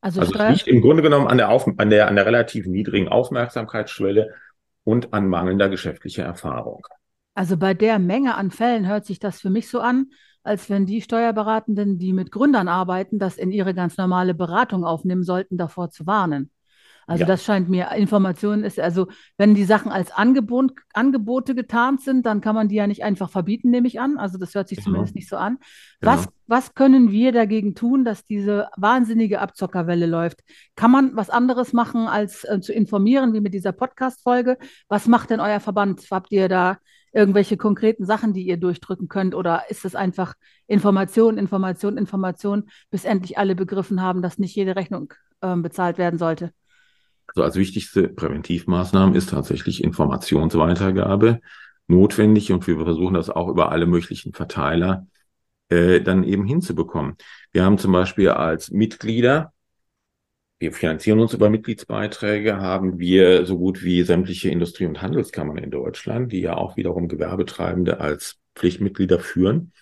Also, 0.00 0.20
also 0.20 0.34
es 0.34 0.50
liegt 0.50 0.68
im 0.68 0.82
Grunde 0.82 1.02
genommen 1.02 1.26
an 1.26 1.38
der, 1.38 1.48
Auf 1.48 1.66
an, 1.78 1.90
der, 1.90 2.08
an 2.08 2.14
der 2.14 2.26
relativ 2.26 2.66
niedrigen 2.66 3.08
Aufmerksamkeitsschwelle 3.08 4.34
und 4.84 5.12
an 5.12 5.26
mangelnder 5.28 5.68
geschäftlicher 5.68 6.24
Erfahrung. 6.24 6.86
Also 7.36 7.58
bei 7.58 7.74
der 7.74 7.98
Menge 7.98 8.34
an 8.34 8.50
Fällen 8.50 8.86
hört 8.86 9.04
sich 9.04 9.18
das 9.18 9.40
für 9.42 9.50
mich 9.50 9.68
so 9.68 9.80
an, 9.80 10.06
als 10.42 10.70
wenn 10.70 10.86
die 10.86 11.02
Steuerberatenden, 11.02 11.98
die 11.98 12.14
mit 12.14 12.32
Gründern 12.32 12.66
arbeiten, 12.66 13.18
das 13.18 13.36
in 13.36 13.52
ihre 13.52 13.74
ganz 13.74 13.98
normale 13.98 14.32
Beratung 14.32 14.84
aufnehmen 14.84 15.22
sollten, 15.22 15.58
davor 15.58 15.90
zu 15.90 16.06
warnen. 16.06 16.50
Also 17.06 17.20
ja. 17.20 17.26
das 17.26 17.44
scheint 17.44 17.68
mir, 17.68 17.92
Informationen 17.92 18.64
ist, 18.64 18.80
also 18.80 19.08
wenn 19.36 19.54
die 19.54 19.64
Sachen 19.64 19.92
als 19.92 20.10
Angebot, 20.10 20.72
Angebote 20.94 21.54
getarnt 21.54 22.00
sind, 22.00 22.24
dann 22.24 22.40
kann 22.40 22.54
man 22.54 22.68
die 22.68 22.76
ja 22.76 22.86
nicht 22.86 23.04
einfach 23.04 23.28
verbieten, 23.30 23.70
nehme 23.70 23.86
ich 23.86 24.00
an. 24.00 24.16
Also 24.16 24.38
das 24.38 24.54
hört 24.54 24.68
sich 24.68 24.78
genau. 24.78 24.86
zumindest 24.86 25.14
nicht 25.14 25.28
so 25.28 25.36
an. 25.36 25.58
Genau. 26.00 26.12
Was, 26.14 26.28
was 26.46 26.74
können 26.74 27.12
wir 27.12 27.32
dagegen 27.32 27.74
tun, 27.74 28.04
dass 28.06 28.24
diese 28.24 28.68
wahnsinnige 28.78 29.40
Abzockerwelle 29.40 30.06
läuft? 30.06 30.40
Kann 30.74 30.90
man 30.90 31.14
was 31.14 31.28
anderes 31.28 31.74
machen, 31.74 32.08
als 32.08 32.44
äh, 32.44 32.60
zu 32.60 32.72
informieren, 32.72 33.34
wie 33.34 33.40
mit 33.40 33.52
dieser 33.52 33.72
Podcast-Folge? 33.72 34.56
Was 34.88 35.06
macht 35.06 35.28
denn 35.28 35.40
euer 35.40 35.60
Verband? 35.60 36.00
Habt 36.10 36.32
ihr 36.32 36.48
da 36.48 36.78
irgendwelche 37.12 37.56
konkreten 37.56 38.04
Sachen, 38.04 38.32
die 38.32 38.46
ihr 38.46 38.56
durchdrücken 38.56 39.08
könnt? 39.08 39.34
Oder 39.34 39.64
ist 39.68 39.84
es 39.84 39.94
einfach 39.94 40.34
Information, 40.66 41.38
Information, 41.38 41.96
Information, 41.96 42.68
bis 42.90 43.04
endlich 43.04 43.38
alle 43.38 43.54
begriffen 43.54 44.02
haben, 44.02 44.22
dass 44.22 44.38
nicht 44.38 44.54
jede 44.54 44.76
Rechnung 44.76 45.12
äh, 45.40 45.56
bezahlt 45.56 45.98
werden 45.98 46.18
sollte? 46.18 46.52
Also 47.28 47.42
als 47.42 47.56
wichtigste 47.56 48.08
Präventivmaßnahme 48.08 49.16
ist 49.16 49.30
tatsächlich 49.30 49.82
Informationsweitergabe 49.82 51.40
notwendig 51.88 52.52
und 52.52 52.66
wir 52.66 52.76
versuchen 52.76 53.14
das 53.14 53.30
auch 53.30 53.48
über 53.48 53.70
alle 53.72 53.86
möglichen 53.86 54.32
Verteiler 54.32 55.06
äh, 55.68 56.00
dann 56.00 56.24
eben 56.24 56.44
hinzubekommen. 56.44 57.16
Wir 57.52 57.64
haben 57.64 57.78
zum 57.78 57.92
Beispiel 57.92 58.30
als 58.30 58.70
Mitglieder 58.70 59.52
wir 60.58 60.72
finanzieren 60.72 61.20
uns 61.20 61.34
über 61.34 61.50
Mitgliedsbeiträge, 61.50 62.56
haben 62.56 62.98
wir 62.98 63.44
so 63.44 63.58
gut 63.58 63.82
wie 63.82 64.02
sämtliche 64.02 64.48
Industrie- 64.48 64.86
und 64.86 65.02
Handelskammern 65.02 65.58
in 65.58 65.70
Deutschland, 65.70 66.32
die 66.32 66.40
ja 66.40 66.56
auch 66.56 66.76
wiederum 66.76 67.08
Gewerbetreibende 67.08 68.00
als 68.00 68.38
Pflichtmitglieder 68.54 69.20
führen, 69.20 69.72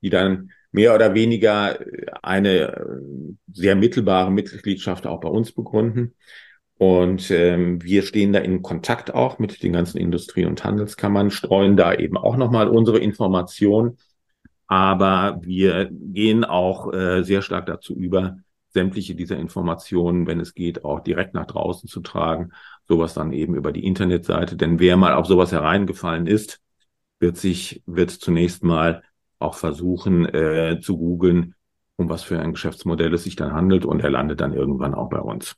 die 0.00 0.10
dann 0.10 0.50
mehr 0.72 0.94
oder 0.94 1.14
weniger 1.14 1.78
eine 2.22 2.76
äh, 2.76 2.86
sehr 3.52 3.76
mittelbare 3.76 4.30
Mitgliedschaft 4.30 5.06
auch 5.06 5.20
bei 5.20 5.28
uns 5.28 5.52
begründen. 5.52 6.14
Und 6.76 7.30
ähm, 7.30 7.82
wir 7.82 8.02
stehen 8.02 8.32
da 8.32 8.40
in 8.40 8.62
Kontakt 8.62 9.14
auch 9.14 9.38
mit 9.38 9.62
den 9.62 9.72
ganzen 9.72 9.98
Industrie- 9.98 10.46
und 10.46 10.64
Handelskammern, 10.64 11.30
streuen 11.30 11.76
da 11.76 11.94
eben 11.94 12.16
auch 12.16 12.36
nochmal 12.36 12.68
unsere 12.68 12.98
Informationen. 12.98 13.98
Aber 14.66 15.38
wir 15.42 15.88
gehen 15.92 16.44
auch 16.44 16.92
äh, 16.92 17.22
sehr 17.22 17.42
stark 17.42 17.66
dazu 17.66 17.94
über, 17.94 18.38
sämtliche 18.74 19.14
dieser 19.14 19.38
Informationen, 19.38 20.26
wenn 20.26 20.40
es 20.40 20.52
geht, 20.52 20.84
auch 20.84 21.00
direkt 21.00 21.32
nach 21.32 21.46
draußen 21.46 21.88
zu 21.88 22.00
tragen. 22.00 22.50
Sowas 22.86 23.14
dann 23.14 23.32
eben 23.32 23.54
über 23.54 23.72
die 23.72 23.84
Internetseite. 23.86 24.56
Denn 24.56 24.78
wer 24.80 24.96
mal 24.96 25.14
auf 25.14 25.26
sowas 25.26 25.52
hereingefallen 25.52 26.26
ist, 26.26 26.60
wird 27.20 27.36
sich, 27.38 27.82
wird 27.86 28.10
zunächst 28.10 28.62
mal 28.62 29.02
auch 29.38 29.54
versuchen 29.54 30.26
äh, 30.26 30.80
zu 30.82 30.98
googeln, 30.98 31.54
um 31.96 32.08
was 32.08 32.22
für 32.22 32.38
ein 32.38 32.52
Geschäftsmodell 32.52 33.14
es 33.14 33.24
sich 33.24 33.36
dann 33.36 33.52
handelt 33.52 33.84
und 33.84 34.00
er 34.00 34.10
landet 34.10 34.40
dann 34.40 34.52
irgendwann 34.52 34.94
auch 34.94 35.08
bei 35.08 35.20
uns. 35.20 35.56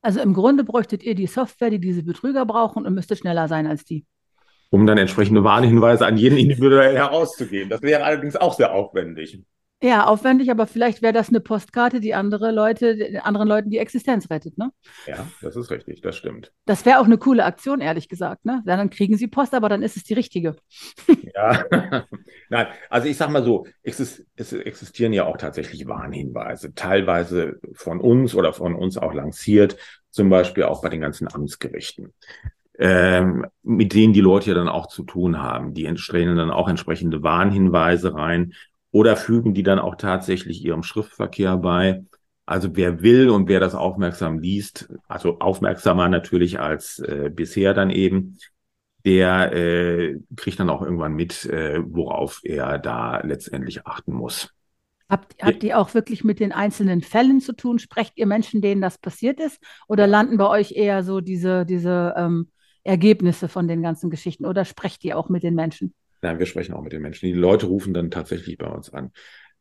Also 0.00 0.20
im 0.20 0.34
Grunde 0.34 0.62
bräuchtet 0.62 1.02
ihr 1.02 1.14
die 1.14 1.26
Software, 1.26 1.70
die 1.70 1.80
diese 1.80 2.02
Betrüger 2.02 2.46
brauchen 2.46 2.86
und 2.86 2.94
müsstet 2.94 3.18
schneller 3.18 3.48
sein 3.48 3.66
als 3.66 3.84
die. 3.84 4.04
Um 4.70 4.86
dann 4.86 4.98
entsprechende 4.98 5.42
Warnhinweise 5.42 6.06
an 6.06 6.18
jeden 6.18 6.36
individuell 6.38 6.94
herauszugeben. 6.94 7.70
Das 7.70 7.82
wäre 7.82 8.04
allerdings 8.04 8.36
auch 8.36 8.54
sehr 8.54 8.72
aufwendig. 8.72 9.42
Ja, 9.80 10.06
aufwendig, 10.06 10.50
aber 10.50 10.66
vielleicht 10.66 11.02
wäre 11.02 11.12
das 11.12 11.28
eine 11.28 11.38
Postkarte, 11.38 12.00
die 12.00 12.12
andere 12.12 12.50
Leute, 12.50 13.20
anderen 13.22 13.46
Leuten 13.46 13.70
die 13.70 13.78
Existenz 13.78 14.28
rettet, 14.28 14.58
ne? 14.58 14.72
Ja, 15.06 15.24
das 15.40 15.54
ist 15.54 15.70
richtig, 15.70 16.00
das 16.00 16.16
stimmt. 16.16 16.52
Das 16.64 16.84
wäre 16.84 16.98
auch 16.98 17.04
eine 17.04 17.16
coole 17.16 17.44
Aktion, 17.44 17.80
ehrlich 17.80 18.08
gesagt, 18.08 18.44
ne? 18.44 18.60
Dann 18.66 18.90
kriegen 18.90 19.16
sie 19.16 19.28
Post, 19.28 19.54
aber 19.54 19.68
dann 19.68 19.82
ist 19.82 19.96
es 19.96 20.02
die 20.04 20.14
richtige. 20.14 20.56
Ja, 21.34 21.64
nein, 22.48 22.66
also 22.90 23.06
ich 23.06 23.16
sag 23.16 23.30
mal 23.30 23.44
so, 23.44 23.66
es, 23.82 24.00
ist, 24.00 24.26
es 24.34 24.52
existieren 24.52 25.12
ja 25.12 25.26
auch 25.26 25.36
tatsächlich 25.36 25.86
Warnhinweise, 25.86 26.74
teilweise 26.74 27.60
von 27.74 28.00
uns 28.00 28.34
oder 28.34 28.52
von 28.52 28.74
uns 28.74 28.96
auch 28.96 29.12
lanciert, 29.12 29.76
zum 30.10 30.30
Beispiel 30.30 30.64
auch 30.64 30.82
bei 30.82 30.88
den 30.88 31.00
ganzen 31.00 31.32
Amtsgerichten, 31.32 32.12
ähm, 32.78 33.46
mit 33.62 33.94
denen 33.94 34.12
die 34.12 34.20
Leute 34.20 34.50
ja 34.50 34.54
dann 34.54 34.68
auch 34.68 34.86
zu 34.86 35.04
tun 35.04 35.40
haben. 35.40 35.74
Die 35.74 35.88
stellen 35.96 36.36
dann 36.36 36.50
auch 36.50 36.68
entsprechende 36.68 37.22
Warnhinweise 37.22 38.14
rein 38.14 38.54
oder 38.90 39.16
fügen 39.16 39.54
die 39.54 39.62
dann 39.62 39.78
auch 39.78 39.96
tatsächlich 39.96 40.64
ihrem 40.64 40.82
Schriftverkehr 40.82 41.56
bei. 41.56 42.04
Also 42.46 42.76
wer 42.76 43.02
will 43.02 43.28
und 43.28 43.48
wer 43.48 43.60
das 43.60 43.74
aufmerksam 43.74 44.38
liest, 44.38 44.88
also 45.06 45.38
aufmerksamer 45.38 46.08
natürlich 46.08 46.58
als 46.60 46.98
äh, 47.00 47.30
bisher 47.32 47.74
dann 47.74 47.90
eben, 47.90 48.38
der 49.04 49.52
äh, 49.52 50.18
kriegt 50.36 50.58
dann 50.58 50.70
auch 50.70 50.82
irgendwann 50.82 51.12
mit, 51.12 51.44
äh, 51.44 51.80
worauf 51.84 52.40
er 52.44 52.78
da 52.78 53.20
letztendlich 53.20 53.86
achten 53.86 54.12
muss. 54.12 54.54
Habt, 55.10 55.42
habt 55.42 55.64
ihr 55.64 55.78
auch 55.78 55.94
wirklich 55.94 56.22
mit 56.22 56.38
den 56.38 56.52
einzelnen 56.52 57.00
Fällen 57.00 57.40
zu 57.40 57.54
tun? 57.54 57.78
Sprecht 57.78 58.18
ihr 58.18 58.26
Menschen, 58.26 58.60
denen 58.60 58.82
das 58.82 58.98
passiert 58.98 59.40
ist? 59.40 59.62
Oder 59.86 60.06
landen 60.06 60.36
bei 60.36 60.46
euch 60.46 60.72
eher 60.72 61.02
so 61.02 61.20
diese, 61.20 61.64
diese 61.64 62.14
ähm, 62.16 62.50
Ergebnisse 62.82 63.48
von 63.48 63.68
den 63.68 63.82
ganzen 63.82 64.10
Geschichten? 64.10 64.44
Oder 64.44 64.66
sprecht 64.66 65.04
ihr 65.04 65.18
auch 65.18 65.30
mit 65.30 65.42
den 65.42 65.54
Menschen? 65.54 65.94
Nein, 66.22 66.38
wir 66.38 66.46
sprechen 66.46 66.74
auch 66.74 66.82
mit 66.82 66.92
den 66.92 67.02
Menschen. 67.02 67.26
Die 67.26 67.32
Leute 67.32 67.66
rufen 67.66 67.94
dann 67.94 68.10
tatsächlich 68.10 68.58
bei 68.58 68.68
uns 68.68 68.92
an. 68.92 69.12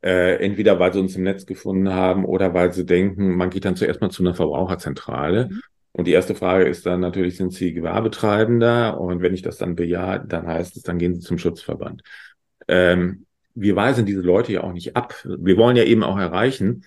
Äh, 0.02 0.44
entweder 0.44 0.80
weil 0.80 0.94
sie 0.94 1.00
uns 1.00 1.16
im 1.16 1.24
Netz 1.24 1.46
gefunden 1.46 1.90
haben 1.90 2.24
oder 2.24 2.54
weil 2.54 2.72
sie 2.72 2.86
denken, 2.86 3.36
man 3.36 3.50
geht 3.50 3.66
dann 3.66 3.76
zuerst 3.76 4.00
mal 4.00 4.12
zu 4.12 4.24
einer 4.24 4.36
Verbraucherzentrale. 4.36 5.50
Mhm. 5.50 5.62
Und 5.92 6.06
die 6.06 6.12
erste 6.12 6.36
Frage 6.36 6.66
ist 6.66 6.86
dann 6.86 7.00
natürlich, 7.00 7.38
sind 7.38 7.54
Sie 7.54 7.74
Gewerbetreibender? 7.74 9.02
Und 9.02 9.24
wenn 9.24 9.34
ich 9.34 9.42
das 9.42 9.58
dann 9.58 9.76
bejahe, 9.76 10.24
dann 10.24 10.46
heißt 10.46 10.78
es, 10.78 10.84
dann 10.84 11.00
gehen 11.00 11.16
Sie 11.16 11.22
zum 11.22 11.40
Schutzverband. 11.40 12.04
Ähm, 12.68 13.26
wir 13.56 13.76
weisen 13.76 14.06
diese 14.06 14.22
Leute 14.22 14.54
ja 14.54 14.62
auch 14.62 14.74
nicht 14.74 14.96
ab. 14.96 15.16
Wir 15.26 15.58
wollen 15.58 15.76
ja 15.76 15.84
eben 15.84 16.04
auch 16.04 16.20
erreichen, 16.20 16.86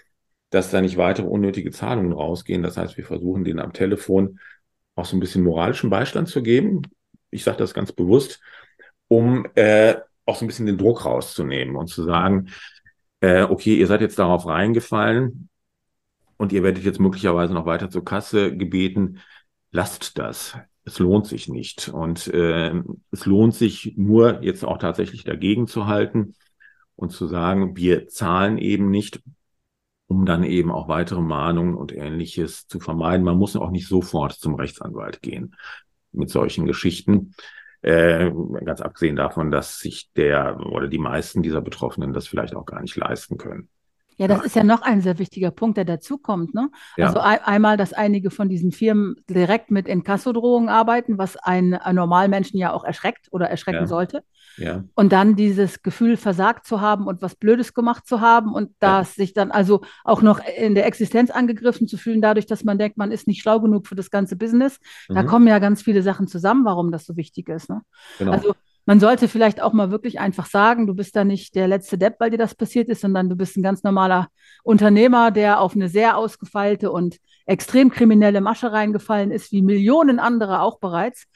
dass 0.50 0.70
da 0.70 0.80
nicht 0.80 0.96
weitere 0.96 1.26
unnötige 1.26 1.72
Zahlungen 1.72 2.12
rausgehen. 2.12 2.62
Das 2.62 2.76
heißt, 2.76 2.96
wir 2.96 3.04
versuchen 3.04 3.42
denen 3.42 3.58
am 3.58 3.72
Telefon 3.72 4.38
auch 4.94 5.04
so 5.04 5.16
ein 5.16 5.20
bisschen 5.20 5.42
moralischen 5.42 5.90
Beistand 5.90 6.28
zu 6.28 6.40
geben. 6.40 6.82
Ich 7.30 7.42
sage 7.42 7.58
das 7.58 7.74
ganz 7.74 7.90
bewusst, 7.90 8.40
um 9.10 9.44
äh, 9.56 9.96
auch 10.24 10.36
so 10.36 10.44
ein 10.44 10.48
bisschen 10.48 10.66
den 10.66 10.78
Druck 10.78 11.04
rauszunehmen 11.04 11.74
und 11.74 11.88
zu 11.88 12.04
sagen, 12.04 12.50
äh, 13.18 13.42
okay, 13.42 13.74
ihr 13.74 13.88
seid 13.88 14.00
jetzt 14.00 14.20
darauf 14.20 14.46
reingefallen 14.46 15.48
und 16.36 16.52
ihr 16.52 16.62
werdet 16.62 16.84
jetzt 16.84 17.00
möglicherweise 17.00 17.52
noch 17.52 17.66
weiter 17.66 17.90
zur 17.90 18.04
Kasse 18.04 18.56
gebeten. 18.56 19.18
Lasst 19.72 20.16
das. 20.16 20.56
Es 20.84 21.00
lohnt 21.00 21.26
sich 21.26 21.48
nicht. 21.48 21.88
Und 21.88 22.28
äh, 22.28 22.72
es 23.10 23.26
lohnt 23.26 23.54
sich 23.56 23.94
nur 23.96 24.42
jetzt 24.42 24.64
auch 24.64 24.78
tatsächlich 24.78 25.24
dagegen 25.24 25.66
zu 25.66 25.86
halten 25.86 26.36
und 26.94 27.10
zu 27.10 27.26
sagen, 27.26 27.76
wir 27.76 28.06
zahlen 28.06 28.58
eben 28.58 28.90
nicht, 28.90 29.20
um 30.06 30.24
dann 30.24 30.44
eben 30.44 30.70
auch 30.70 30.86
weitere 30.86 31.20
Mahnungen 31.20 31.74
und 31.74 31.92
ähnliches 31.92 32.68
zu 32.68 32.78
vermeiden. 32.78 33.24
Man 33.24 33.38
muss 33.38 33.56
auch 33.56 33.70
nicht 33.70 33.88
sofort 33.88 34.34
zum 34.34 34.54
Rechtsanwalt 34.54 35.20
gehen 35.20 35.56
mit 36.12 36.30
solchen 36.30 36.64
Geschichten. 36.64 37.34
Äh, 37.82 38.30
ganz 38.64 38.80
abgesehen 38.82 39.16
davon, 39.16 39.50
dass 39.50 39.78
sich 39.78 40.12
der 40.12 40.60
oder 40.60 40.86
die 40.86 40.98
meisten 40.98 41.42
dieser 41.42 41.62
Betroffenen 41.62 42.12
das 42.12 42.28
vielleicht 42.28 42.54
auch 42.54 42.66
gar 42.66 42.82
nicht 42.82 42.96
leisten 42.96 43.38
können. 43.38 43.68
Ja, 44.20 44.28
das 44.28 44.44
ist 44.44 44.54
ja 44.54 44.64
noch 44.64 44.82
ein 44.82 45.00
sehr 45.00 45.18
wichtiger 45.18 45.50
Punkt, 45.50 45.78
der 45.78 45.86
dazukommt. 45.86 46.52
Ne? 46.52 46.68
Ja. 46.98 47.06
Also 47.06 47.20
ein, 47.20 47.38
einmal, 47.42 47.78
dass 47.78 47.94
einige 47.94 48.30
von 48.30 48.50
diesen 48.50 48.70
Firmen 48.70 49.16
direkt 49.30 49.70
mit 49.70 49.88
Inkassodrohungen 49.88 50.68
arbeiten, 50.68 51.16
was 51.16 51.38
einen, 51.38 51.72
einen 51.72 51.96
Normalmenschen 51.96 52.58
ja 52.58 52.70
auch 52.70 52.84
erschreckt 52.84 53.28
oder 53.30 53.48
erschrecken 53.48 53.80
ja. 53.80 53.86
sollte. 53.86 54.22
Ja. 54.58 54.84
Und 54.94 55.12
dann 55.12 55.36
dieses 55.36 55.82
Gefühl, 55.82 56.18
versagt 56.18 56.66
zu 56.66 56.82
haben 56.82 57.06
und 57.06 57.22
was 57.22 57.34
Blödes 57.34 57.72
gemacht 57.72 58.06
zu 58.06 58.20
haben 58.20 58.52
und 58.52 58.72
das 58.78 59.14
sich 59.14 59.32
dann 59.32 59.50
also 59.50 59.80
auch 60.04 60.20
noch 60.20 60.38
in 60.58 60.74
der 60.74 60.84
Existenz 60.84 61.30
angegriffen 61.30 61.88
zu 61.88 61.96
fühlen, 61.96 62.20
dadurch, 62.20 62.44
dass 62.44 62.62
man 62.62 62.76
denkt, 62.76 62.98
man 62.98 63.12
ist 63.12 63.26
nicht 63.26 63.40
schlau 63.40 63.58
genug 63.58 63.86
für 63.86 63.94
das 63.94 64.10
ganze 64.10 64.36
Business. 64.36 64.80
Mhm. 65.08 65.14
Da 65.14 65.22
kommen 65.22 65.46
ja 65.46 65.58
ganz 65.60 65.80
viele 65.80 66.02
Sachen 66.02 66.26
zusammen, 66.26 66.66
warum 66.66 66.92
das 66.92 67.06
so 67.06 67.16
wichtig 67.16 67.48
ist. 67.48 67.70
Ne? 67.70 67.80
Genau. 68.18 68.32
Also 68.32 68.54
man 68.90 68.98
sollte 68.98 69.28
vielleicht 69.28 69.62
auch 69.62 69.72
mal 69.72 69.92
wirklich 69.92 70.18
einfach 70.18 70.46
sagen, 70.46 70.88
du 70.88 70.94
bist 70.94 71.14
da 71.14 71.22
nicht 71.22 71.54
der 71.54 71.68
letzte 71.68 71.96
Depp, 71.96 72.16
weil 72.18 72.30
dir 72.30 72.38
das 72.38 72.56
passiert 72.56 72.88
ist, 72.88 73.02
sondern 73.02 73.28
du 73.28 73.36
bist 73.36 73.56
ein 73.56 73.62
ganz 73.62 73.84
normaler 73.84 74.26
Unternehmer, 74.64 75.30
der 75.30 75.60
auf 75.60 75.76
eine 75.76 75.88
sehr 75.88 76.16
ausgefeilte 76.16 76.90
und 76.90 77.18
extrem 77.46 77.90
kriminelle 77.92 78.40
Masche 78.40 78.72
reingefallen 78.72 79.30
ist, 79.30 79.52
wie 79.52 79.62
Millionen 79.62 80.18
andere 80.18 80.60
auch 80.60 80.80
bereits 80.80 81.26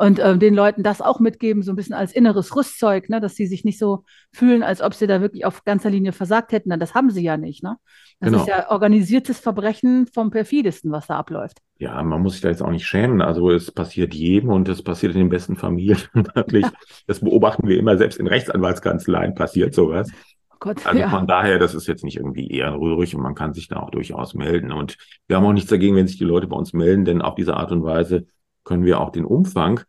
und 0.00 0.18
äh, 0.18 0.38
den 0.38 0.54
Leuten 0.54 0.82
das 0.82 1.02
auch 1.02 1.20
mitgeben, 1.20 1.62
so 1.62 1.72
ein 1.72 1.76
bisschen 1.76 1.94
als 1.94 2.12
inneres 2.12 2.56
Rüstzeug, 2.56 3.10
ne, 3.10 3.20
dass 3.20 3.34
sie 3.34 3.46
sich 3.46 3.66
nicht 3.66 3.78
so 3.78 4.04
fühlen, 4.32 4.62
als 4.62 4.80
ob 4.80 4.94
sie 4.94 5.06
da 5.06 5.20
wirklich 5.20 5.44
auf 5.44 5.62
ganzer 5.64 5.90
Linie 5.90 6.12
versagt 6.12 6.52
hätten. 6.52 6.70
Das 6.80 6.94
haben 6.94 7.10
sie 7.10 7.22
ja 7.22 7.36
nicht. 7.36 7.62
Ne? 7.62 7.76
Das 8.18 8.30
genau. 8.30 8.42
ist 8.42 8.48
ja 8.48 8.70
organisiertes 8.70 9.40
Verbrechen 9.40 10.06
vom 10.06 10.30
perfidesten, 10.30 10.90
was 10.90 11.06
da 11.06 11.18
abläuft. 11.18 11.58
Ja, 11.76 12.02
man 12.02 12.22
muss 12.22 12.32
sich 12.32 12.40
da 12.40 12.48
jetzt 12.48 12.62
auch 12.62 12.70
nicht 12.70 12.86
schämen. 12.86 13.20
Also 13.20 13.50
es 13.50 13.70
passiert 13.72 14.14
jedem 14.14 14.48
und 14.48 14.70
es 14.70 14.82
passiert 14.82 15.12
in 15.12 15.18
den 15.18 15.28
besten 15.28 15.56
Familien 15.56 16.00
wirklich. 16.34 16.64
Das 17.06 17.20
beobachten 17.20 17.68
wir 17.68 17.78
immer, 17.78 17.98
selbst 17.98 18.18
in 18.18 18.26
Rechtsanwaltskanzleien 18.26 19.34
passiert 19.34 19.74
sowas. 19.74 20.10
Oh 20.50 20.56
Gott, 20.60 20.86
also 20.86 20.98
ja. 20.98 21.10
von 21.10 21.26
daher, 21.26 21.58
das 21.58 21.74
ist 21.74 21.86
jetzt 21.86 22.04
nicht 22.04 22.16
irgendwie 22.16 22.48
ehrenrührig 22.50 23.14
und 23.14 23.20
man 23.20 23.34
kann 23.34 23.52
sich 23.52 23.68
da 23.68 23.76
auch 23.76 23.90
durchaus 23.90 24.32
melden. 24.32 24.72
Und 24.72 24.96
wir 25.26 25.36
haben 25.36 25.44
auch 25.44 25.52
nichts 25.52 25.68
dagegen, 25.68 25.94
wenn 25.94 26.06
sich 26.06 26.16
die 26.16 26.24
Leute 26.24 26.46
bei 26.46 26.56
uns 26.56 26.72
melden, 26.72 27.04
denn 27.04 27.20
auf 27.20 27.34
diese 27.34 27.54
Art 27.54 27.70
und 27.70 27.84
Weise 27.84 28.24
können 28.70 28.84
wir 28.84 29.00
auch 29.00 29.10
den 29.10 29.24
Umfang 29.24 29.80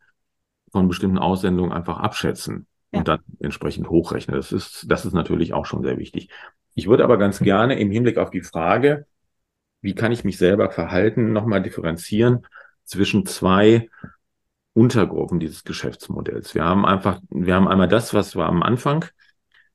von 0.71 0.87
bestimmten 0.87 1.19
Aussendungen 1.19 1.71
einfach 1.71 1.99
abschätzen 1.99 2.65
ja. 2.91 2.97
und 2.97 3.07
dann 3.07 3.19
entsprechend 3.39 3.91
hochrechnen. 3.91 4.35
Das 4.35 4.51
ist, 4.51 4.87
das 4.89 5.05
ist 5.05 5.13
natürlich 5.13 5.53
auch 5.53 5.67
schon 5.67 5.83
sehr 5.83 5.99
wichtig. 5.99 6.31
Ich 6.73 6.87
würde 6.87 7.03
aber 7.03 7.19
ganz 7.19 7.37
gerne 7.37 7.79
im 7.79 7.91
Hinblick 7.91 8.17
auf 8.17 8.31
die 8.31 8.41
Frage, 8.41 9.05
wie 9.81 9.93
kann 9.93 10.11
ich 10.11 10.23
mich 10.23 10.39
selber 10.39 10.71
verhalten, 10.71 11.31
nochmal 11.31 11.61
differenzieren 11.61 12.47
zwischen 12.83 13.27
zwei 13.27 13.87
Untergruppen 14.73 15.39
dieses 15.39 15.63
Geschäftsmodells. 15.63 16.55
Wir 16.55 16.63
haben 16.63 16.83
einfach, 16.83 17.21
wir 17.29 17.53
haben 17.53 17.67
einmal 17.67 17.87
das, 17.87 18.15
was 18.15 18.35
wir 18.35 18.47
am 18.47 18.63
Anfang 18.63 19.05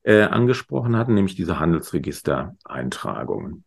äh, 0.03 0.23
angesprochen 0.23 0.97
hatten, 0.97 1.14
nämlich 1.14 1.37
diese 1.37 1.61
Handelsregistereintragungen. 1.61 3.62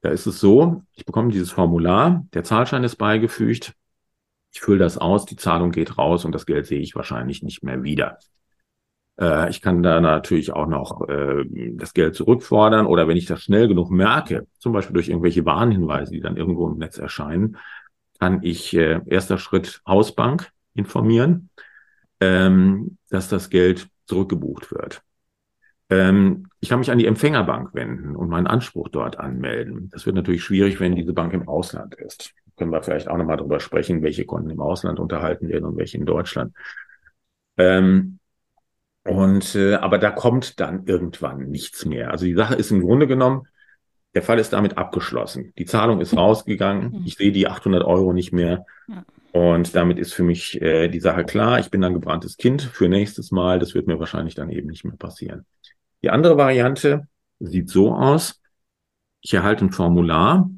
Da 0.00 0.08
ist 0.08 0.24
es 0.24 0.40
so, 0.40 0.82
ich 0.94 1.04
bekomme 1.04 1.30
dieses 1.30 1.50
Formular, 1.50 2.24
der 2.32 2.42
Zahlschein 2.42 2.84
ist 2.84 2.96
beigefügt, 2.96 3.74
ich 4.52 4.60
fülle 4.60 4.78
das 4.78 4.98
aus, 4.98 5.24
die 5.24 5.36
Zahlung 5.36 5.72
geht 5.72 5.98
raus 5.98 6.24
und 6.24 6.32
das 6.32 6.46
Geld 6.46 6.66
sehe 6.66 6.80
ich 6.80 6.94
wahrscheinlich 6.94 7.42
nicht 7.42 7.62
mehr 7.62 7.82
wieder. 7.82 8.18
Äh, 9.18 9.50
ich 9.50 9.62
kann 9.62 9.82
da 9.82 10.00
natürlich 10.00 10.52
auch 10.52 10.66
noch 10.66 11.08
äh, 11.08 11.44
das 11.72 11.94
Geld 11.94 12.14
zurückfordern 12.14 12.86
oder 12.86 13.08
wenn 13.08 13.16
ich 13.16 13.26
das 13.26 13.42
schnell 13.42 13.66
genug 13.66 13.90
merke, 13.90 14.46
zum 14.58 14.72
Beispiel 14.72 14.94
durch 14.94 15.08
irgendwelche 15.08 15.46
Warnhinweise, 15.46 16.12
die 16.12 16.20
dann 16.20 16.36
irgendwo 16.36 16.68
im 16.68 16.78
Netz 16.78 16.98
erscheinen, 16.98 17.56
kann 18.20 18.42
ich 18.42 18.76
äh, 18.76 19.00
erster 19.06 19.38
Schritt 19.38 19.80
Hausbank 19.86 20.50
informieren, 20.74 21.48
ähm, 22.20 22.98
dass 23.08 23.28
das 23.28 23.48
Geld 23.48 23.88
zurückgebucht 24.06 24.70
wird. 24.70 25.02
Ähm, 25.88 26.48
ich 26.60 26.68
kann 26.68 26.78
mich 26.78 26.90
an 26.90 26.98
die 26.98 27.06
Empfängerbank 27.06 27.74
wenden 27.74 28.16
und 28.16 28.28
meinen 28.28 28.46
Anspruch 28.46 28.88
dort 28.88 29.18
anmelden. 29.18 29.88
Das 29.90 30.04
wird 30.04 30.14
natürlich 30.14 30.44
schwierig, 30.44 30.78
wenn 30.78 30.94
diese 30.94 31.14
Bank 31.14 31.32
im 31.32 31.48
Ausland 31.48 31.94
ist 31.94 32.34
können 32.56 32.70
wir 32.70 32.82
vielleicht 32.82 33.08
auch 33.08 33.16
nochmal 33.16 33.36
drüber 33.36 33.60
sprechen, 33.60 34.02
welche 34.02 34.24
Konten 34.24 34.50
im 34.50 34.60
Ausland 34.60 34.98
unterhalten 35.00 35.48
werden 35.48 35.64
und 35.64 35.76
welche 35.76 35.98
in 35.98 36.06
Deutschland. 36.06 36.54
Ähm, 37.56 38.18
und 39.04 39.54
äh, 39.54 39.74
aber 39.74 39.98
da 39.98 40.10
kommt 40.10 40.60
dann 40.60 40.86
irgendwann 40.86 41.48
nichts 41.48 41.84
mehr. 41.84 42.10
Also 42.10 42.24
die 42.24 42.34
Sache 42.34 42.54
ist 42.54 42.70
im 42.70 42.82
Grunde 42.82 43.06
genommen, 43.06 43.48
der 44.14 44.22
Fall 44.22 44.38
ist 44.38 44.52
damit 44.52 44.76
abgeschlossen. 44.76 45.52
Die 45.58 45.64
Zahlung 45.64 46.00
ist 46.00 46.16
rausgegangen. 46.16 46.92
Mhm. 46.92 47.02
Ich 47.06 47.16
sehe 47.16 47.32
die 47.32 47.48
800 47.48 47.82
Euro 47.82 48.12
nicht 48.12 48.32
mehr. 48.32 48.66
Und 49.32 49.74
damit 49.74 49.98
ist 49.98 50.12
für 50.12 50.22
mich 50.22 50.60
äh, 50.60 50.88
die 50.88 51.00
Sache 51.00 51.24
klar. 51.24 51.58
Ich 51.58 51.70
bin 51.70 51.80
dann 51.80 51.94
gebranntes 51.94 52.36
Kind 52.36 52.62
für 52.62 52.88
nächstes 52.88 53.30
Mal. 53.30 53.58
Das 53.58 53.74
wird 53.74 53.86
mir 53.86 53.98
wahrscheinlich 53.98 54.34
dann 54.34 54.50
eben 54.50 54.68
nicht 54.68 54.84
mehr 54.84 54.96
passieren. 54.96 55.46
Die 56.02 56.10
andere 56.10 56.36
Variante 56.36 57.08
sieht 57.40 57.70
so 57.70 57.94
aus. 57.94 58.40
Ich 59.22 59.32
erhalte 59.32 59.64
ein 59.64 59.72
Formular 59.72 60.50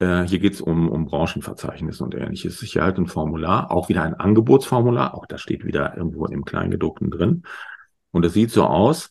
äh, 0.00 0.22
hier 0.22 0.38
geht 0.38 0.54
es 0.54 0.60
um, 0.60 0.88
um 0.88 1.06
Branchenverzeichnisse 1.06 2.04
und 2.04 2.14
ähnliches. 2.14 2.62
Ich 2.62 2.76
erhalte 2.76 3.02
ein 3.02 3.06
Formular, 3.06 3.70
auch 3.70 3.88
wieder 3.88 4.02
ein 4.02 4.14
Angebotsformular, 4.14 5.14
auch 5.14 5.26
da 5.26 5.38
steht 5.38 5.64
wieder 5.64 5.96
irgendwo 5.96 6.26
im 6.26 6.44
Kleingedruckten 6.44 7.10
drin. 7.10 7.42
Und 8.10 8.24
es 8.24 8.32
sieht 8.32 8.50
so 8.50 8.64
aus, 8.64 9.10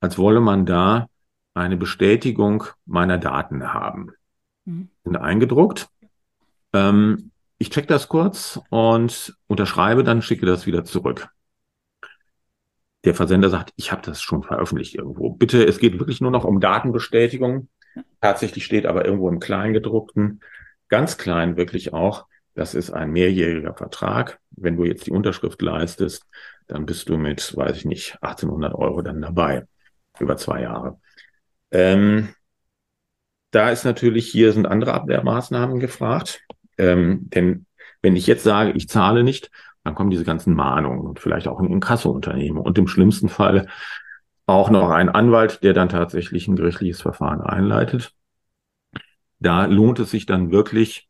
als 0.00 0.18
wolle 0.18 0.40
man 0.40 0.66
da 0.66 1.08
eine 1.54 1.76
Bestätigung 1.76 2.64
meiner 2.84 3.18
Daten 3.18 3.72
haben. 3.72 4.10
Mhm. 4.64 4.90
Sind 5.04 5.16
eingedruckt. 5.16 5.88
Ähm, 6.72 7.30
ich 7.58 7.70
check 7.70 7.88
das 7.88 8.08
kurz 8.08 8.60
und 8.68 9.34
unterschreibe, 9.46 10.04
dann 10.04 10.20
schicke 10.20 10.44
das 10.44 10.66
wieder 10.66 10.84
zurück. 10.84 11.28
der 13.04 13.14
Versender 13.14 13.48
sagt, 13.50 13.72
ich 13.76 13.92
habe 13.92 14.02
das 14.02 14.20
schon 14.20 14.42
veröffentlicht 14.42 14.96
irgendwo. 14.96 15.30
Bitte, 15.30 15.64
es 15.64 15.78
geht 15.78 15.98
wirklich 15.98 16.20
nur 16.20 16.32
noch 16.32 16.44
um 16.44 16.60
Datenbestätigung. 16.60 17.68
Tatsächlich 18.20 18.64
steht 18.64 18.86
aber 18.86 19.04
irgendwo 19.04 19.28
im 19.28 19.40
Kleingedruckten, 19.40 20.40
ganz 20.88 21.18
klein 21.18 21.56
wirklich 21.56 21.92
auch, 21.92 22.26
das 22.56 22.74
ist 22.74 22.90
ein 22.90 23.10
mehrjähriger 23.10 23.74
Vertrag. 23.74 24.40
Wenn 24.50 24.76
du 24.76 24.84
jetzt 24.84 25.06
die 25.06 25.10
Unterschrift 25.10 25.60
leistest, 25.60 26.24
dann 26.66 26.86
bist 26.86 27.08
du 27.08 27.18
mit, 27.18 27.54
weiß 27.54 27.76
ich 27.76 27.84
nicht, 27.84 28.16
1800 28.22 28.74
Euro 28.74 29.02
dann 29.02 29.20
dabei. 29.20 29.66
Über 30.18 30.38
zwei 30.38 30.62
Jahre. 30.62 30.98
Ähm, 31.70 32.34
da 33.50 33.70
ist 33.70 33.84
natürlich, 33.84 34.28
hier 34.28 34.52
sind 34.52 34.66
andere 34.66 34.94
Abwehrmaßnahmen 34.94 35.80
gefragt. 35.80 36.40
Ähm, 36.78 37.28
denn 37.28 37.66
wenn 38.00 38.16
ich 38.16 38.26
jetzt 38.26 38.44
sage, 38.44 38.72
ich 38.72 38.88
zahle 38.88 39.22
nicht, 39.22 39.50
dann 39.84 39.94
kommen 39.94 40.10
diese 40.10 40.24
ganzen 40.24 40.54
Mahnungen 40.54 41.06
und 41.06 41.20
vielleicht 41.20 41.48
auch 41.48 41.60
ein 41.60 41.70
Inkassounternehmen 41.70 42.60
und 42.60 42.78
im 42.78 42.88
schlimmsten 42.88 43.28
Fall 43.28 43.68
auch 44.46 44.70
noch 44.70 44.90
ein 44.90 45.08
Anwalt, 45.08 45.62
der 45.62 45.72
dann 45.72 45.88
tatsächlich 45.88 46.48
ein 46.48 46.56
gerichtliches 46.56 47.02
Verfahren 47.02 47.40
einleitet. 47.40 48.14
Da 49.38 49.66
lohnt 49.66 49.98
es 49.98 50.10
sich 50.10 50.24
dann 50.24 50.50
wirklich, 50.50 51.08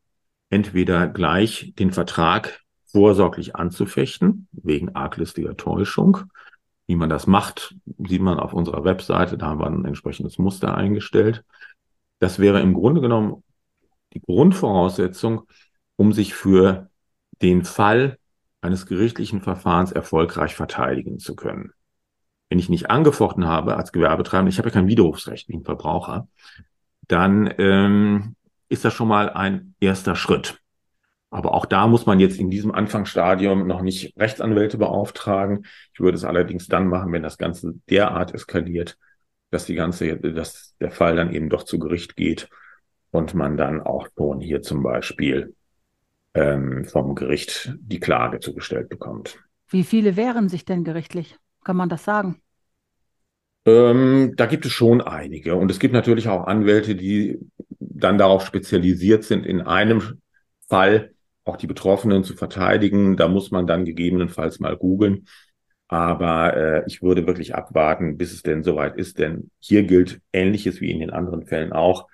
entweder 0.49 1.07
gleich 1.07 1.73
den 1.77 1.91
Vertrag 1.91 2.61
vorsorglich 2.85 3.55
anzufechten, 3.55 4.47
wegen 4.51 4.95
arglistiger 4.95 5.55
Täuschung. 5.55 6.19
Wie 6.87 6.95
man 6.95 7.09
das 7.09 7.27
macht, 7.27 7.75
sieht 8.07 8.21
man 8.21 8.39
auf 8.39 8.53
unserer 8.53 8.83
Webseite, 8.83 9.37
da 9.37 9.47
haben 9.47 9.59
wir 9.59 9.67
ein 9.67 9.85
entsprechendes 9.85 10.37
Muster 10.37 10.75
eingestellt. 10.75 11.43
Das 12.19 12.39
wäre 12.39 12.61
im 12.61 12.73
Grunde 12.73 13.01
genommen 13.01 13.43
die 14.13 14.21
Grundvoraussetzung, 14.21 15.43
um 15.97 16.13
sich 16.13 16.33
für 16.33 16.89
den 17.41 17.63
Fall 17.63 18.17
eines 18.61 18.85
gerichtlichen 18.85 19.41
Verfahrens 19.41 19.91
erfolgreich 19.91 20.55
verteidigen 20.55 21.19
zu 21.19 21.35
können. 21.35 21.73
Wenn 22.49 22.59
ich 22.59 22.69
nicht 22.69 22.89
angefochten 22.89 23.45
habe 23.45 23.75
als 23.77 23.91
Gewerbetreibender, 23.91 24.49
ich 24.49 24.57
habe 24.57 24.69
ja 24.69 24.73
kein 24.73 24.87
Widerrufsrecht 24.87 25.49
wie 25.49 25.57
ein 25.57 25.63
Verbraucher, 25.63 26.27
dann 27.07 27.53
ähm, 27.57 28.35
ist 28.69 28.85
das 28.85 28.93
schon 28.93 29.07
mal 29.07 29.29
ein 29.29 29.75
erster 29.79 30.15
Schritt. 30.15 30.59
Aber 31.29 31.53
auch 31.53 31.65
da 31.65 31.87
muss 31.87 32.05
man 32.05 32.19
jetzt 32.19 32.39
in 32.39 32.49
diesem 32.49 32.71
Anfangsstadium 32.71 33.67
noch 33.67 33.81
nicht 33.81 34.17
Rechtsanwälte 34.17 34.77
beauftragen. 34.77 35.65
Ich 35.93 35.99
würde 35.99 36.15
es 36.15 36.23
allerdings 36.23 36.67
dann 36.67 36.87
machen, 36.87 37.11
wenn 37.11 37.23
das 37.23 37.37
Ganze 37.37 37.73
derart 37.89 38.33
eskaliert, 38.33 38.97
dass 39.51 39.65
die 39.65 39.75
ganze, 39.75 40.17
dass 40.17 40.75
der 40.79 40.91
Fall 40.91 41.17
dann 41.17 41.33
eben 41.33 41.49
doch 41.49 41.63
zu 41.63 41.79
Gericht 41.79 42.15
geht 42.15 42.49
und 43.11 43.33
man 43.33 43.57
dann 43.57 43.81
auch 43.81 44.07
schon 44.17 44.39
hier 44.39 44.61
zum 44.61 44.83
Beispiel 44.83 45.53
ähm, 46.33 46.85
vom 46.85 47.15
Gericht 47.15 47.73
die 47.79 47.99
Klage 47.99 48.39
zugestellt 48.39 48.89
bekommt. 48.89 49.39
Wie 49.69 49.83
viele 49.83 50.15
wehren 50.15 50.47
sich 50.47 50.63
denn 50.63 50.85
gerichtlich? 50.85 51.37
Kann 51.67 51.75
man 51.75 51.89
das 51.89 52.05
sagen? 52.05 52.41
Ähm, 53.65 54.35
da 54.37 54.45
gibt 54.45 54.65
es 54.65 54.71
schon 54.71 55.01
einige. 55.01 55.55
Und 55.55 55.69
es 55.69 55.79
gibt 55.79 55.93
natürlich 55.93 56.29
auch 56.29 56.47
Anwälte, 56.47 56.95
die 56.95 57.39
dann 57.81 58.17
darauf 58.17 58.45
spezialisiert 58.45 59.25
sind, 59.25 59.45
in 59.45 59.59
einem 59.59 60.21
Fall 60.69 61.11
auch 61.43 61.57
die 61.57 61.67
Betroffenen 61.67 62.23
zu 62.23 62.35
verteidigen. 62.37 63.17
Da 63.17 63.27
muss 63.27 63.51
man 63.51 63.67
dann 63.67 63.83
gegebenenfalls 63.83 64.61
mal 64.61 64.77
googeln. 64.77 65.27
Aber 65.89 66.55
äh, 66.55 66.83
ich 66.87 67.03
würde 67.03 67.27
wirklich 67.27 67.53
abwarten, 67.53 68.17
bis 68.17 68.31
es 68.31 68.43
denn 68.43 68.63
soweit 68.63 68.95
ist, 68.95 69.19
denn 69.19 69.51
hier 69.59 69.83
gilt 69.83 70.21
Ähnliches 70.31 70.79
wie 70.79 70.91
in 70.91 71.01
den 71.01 71.09
anderen 71.09 71.45
Fällen 71.47 71.73
auch. 71.73 72.07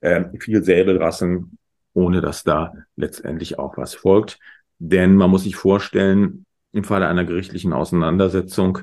Äh, 0.00 0.24
viel 0.40 0.64
Säbelrassen, 0.64 1.58
ohne 1.92 2.20
dass 2.20 2.42
da 2.42 2.72
letztendlich 2.96 3.56
auch 3.56 3.76
was 3.76 3.94
folgt. 3.94 4.40
Denn 4.80 5.14
man 5.14 5.30
muss 5.30 5.44
sich 5.44 5.54
vorstellen, 5.54 6.45
im 6.76 6.84
Falle 6.84 7.08
einer 7.08 7.24
gerichtlichen 7.24 7.72
Auseinandersetzung 7.72 8.80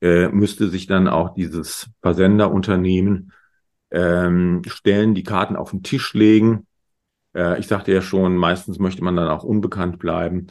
äh, 0.00 0.28
müsste 0.28 0.68
sich 0.68 0.86
dann 0.86 1.08
auch 1.08 1.34
dieses 1.34 1.90
Versenderunternehmen 2.02 3.32
ähm, 3.90 4.62
stellen, 4.66 5.14
die 5.14 5.22
Karten 5.22 5.56
auf 5.56 5.70
den 5.70 5.82
Tisch 5.82 6.14
legen. 6.14 6.66
Äh, 7.34 7.58
ich 7.58 7.66
sagte 7.66 7.92
ja 7.92 8.02
schon, 8.02 8.36
meistens 8.36 8.78
möchte 8.78 9.02
man 9.02 9.16
dann 9.16 9.28
auch 9.28 9.44
unbekannt 9.44 9.98
bleiben. 9.98 10.48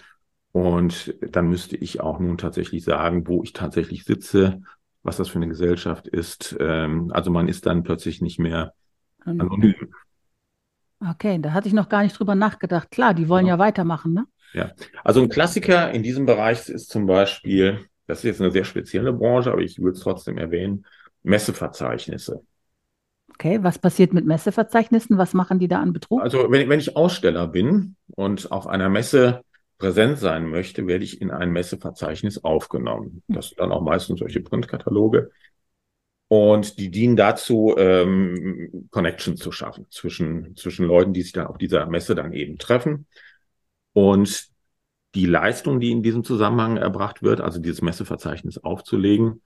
Und 0.51 1.15
dann 1.21 1.49
müsste 1.49 1.77
ich 1.77 2.01
auch 2.01 2.19
nun 2.19 2.37
tatsächlich 2.37 2.83
sagen, 2.83 3.27
wo 3.27 3.43
ich 3.43 3.53
tatsächlich 3.53 4.05
sitze, 4.05 4.61
was 5.03 5.17
das 5.17 5.29
für 5.29 5.37
eine 5.37 5.47
Gesellschaft 5.47 6.07
ist. 6.07 6.55
Ähm, 6.59 7.11
also 7.13 7.29
man 7.31 7.47
ist 7.47 7.65
dann 7.65 7.83
plötzlich 7.83 8.21
nicht 8.21 8.39
mehr 8.39 8.73
anonym. 9.23 9.75
Okay, 10.99 11.37
da 11.39 11.53
hatte 11.53 11.67
ich 11.67 11.73
noch 11.73 11.89
gar 11.89 12.01
nicht 12.01 12.17
drüber 12.17 12.33
nachgedacht. 12.33 12.89
Klar, 12.89 13.13
die 13.13 13.29
wollen 13.29 13.45
ja, 13.45 13.55
ja 13.55 13.59
weitermachen, 13.59 14.13
ne? 14.13 14.25
Ja, 14.53 14.71
also 15.03 15.21
ein 15.21 15.29
Klassiker 15.29 15.91
in 15.91 16.03
diesem 16.03 16.25
Bereich 16.25 16.69
ist 16.69 16.89
zum 16.89 17.05
Beispiel 17.05 17.87
das 18.07 18.19
ist 18.19 18.23
jetzt 18.23 18.41
eine 18.41 18.51
sehr 18.51 18.63
spezielle 18.63 19.13
Branche, 19.13 19.51
aber 19.51 19.61
ich 19.61 19.79
würde 19.79 19.97
es 19.97 19.99
trotzdem 20.03 20.37
erwähnen, 20.37 20.85
Messeverzeichnisse. 21.23 22.43
Okay, 23.33 23.61
was 23.61 23.77
passiert 23.77 24.13
mit 24.13 24.25
Messeverzeichnissen? 24.25 25.17
Was 25.17 25.33
machen 25.33 25.59
die 25.59 25.67
da 25.67 25.81
an 25.81 25.93
Betrug? 25.93 26.21
Also 26.21 26.49
wenn, 26.49 26.69
wenn 26.69 26.79
ich 26.79 26.95
Aussteller 26.95 27.47
bin 27.47 27.95
und 28.15 28.51
auf 28.51 28.65
einer 28.65 28.89
Messe 28.89 29.41
präsent 29.77 30.17
sein 30.17 30.49
möchte, 30.49 30.87
werde 30.87 31.03
ich 31.03 31.21
in 31.21 31.29
ein 31.29 31.51
Messeverzeichnis 31.51 32.43
aufgenommen. 32.43 33.21
Hm. 33.27 33.35
Das 33.35 33.49
sind 33.49 33.59
dann 33.59 33.71
auch 33.71 33.81
meistens 33.81 34.19
solche 34.19 34.39
Printkataloge. 34.39 35.29
Und 36.29 36.79
die 36.79 36.89
dienen 36.89 37.15
dazu, 37.15 37.75
ähm, 37.77 38.87
Connection 38.89 39.37
zu 39.37 39.51
schaffen 39.51 39.85
zwischen, 39.91 40.55
zwischen 40.55 40.85
Leuten, 40.85 41.13
die 41.13 41.21
sich 41.21 41.31
dann 41.31 41.47
auf 41.47 41.57
dieser 41.57 41.85
Messe 41.85 42.15
dann 42.15 42.33
eben 42.33 42.57
treffen. 42.57 43.05
Und 43.97 44.49
die 45.15 45.25
Leistung, 45.25 45.79
die 45.79 45.89
in 45.89 46.03
diesem 46.03 46.23
Zusammenhang 46.23 46.77
erbracht 46.77 47.23
wird, 47.23 47.41
also 47.41 47.59
dieses 47.59 47.81
Messeverzeichnis 47.81 48.59
aufzulegen, 48.59 49.41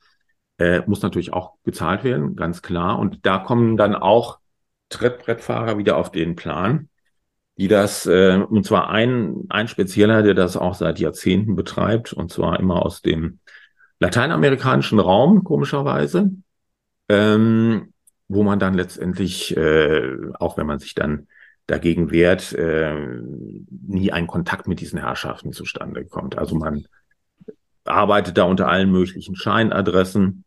äh, 0.58 0.82
muss 0.88 1.02
natürlich 1.02 1.32
auch 1.32 1.54
bezahlt 1.64 2.04
werden, 2.04 2.36
ganz 2.36 2.62
klar. 2.62 3.00
Und 3.00 3.26
da 3.26 3.38
kommen 3.38 3.78
dann 3.78 3.96
auch 3.96 4.40
Trittbrettfahrer 4.90 5.78
wieder 5.78 5.96
auf 5.96 6.12
den 6.12 6.36
Plan, 6.36 6.90
die 7.56 7.70
das, 7.70 8.06
äh, 8.08 8.42
und 8.46 8.66
zwar 8.66 8.90
ein, 8.90 9.46
ein 9.48 9.70
spezieller, 9.70 10.22
der 10.22 10.34
das 10.34 10.58
auch 10.58 10.76
seit 10.76 11.00
Jahrzehnten 11.00 11.56
betreibt, 11.56 12.12
und 12.12 12.30
zwar 12.30 12.60
immer 12.60 12.86
aus 12.86 13.02
dem 13.02 13.40
lateinamerikanischen 14.02 15.00
Raum, 15.00 15.46
komischerweise, 15.46 16.30
ähm, 17.08 17.94
wo 18.28 18.44
man 18.44 18.60
dann 18.60 18.74
letztendlich, 18.74 19.56
äh, 19.56 20.18
auch 20.40 20.58
wenn 20.58 20.68
man 20.68 20.80
sich 20.80 20.94
dann 20.94 21.30
dagegen 21.72 22.12
wehrt, 22.12 22.52
äh, 22.52 22.94
nie 23.70 24.12
ein 24.12 24.28
Kontakt 24.28 24.68
mit 24.68 24.82
diesen 24.82 25.00
Herrschaften 25.00 25.54
zustande 25.54 26.06
kommt. 26.06 26.38
Also 26.38 26.56
man 26.56 26.86
arbeitet 27.86 28.38
da 28.38 28.44
unter 28.44 28.68
allen 28.68 28.92
möglichen 28.92 29.38
Scheinadressen 29.38 30.44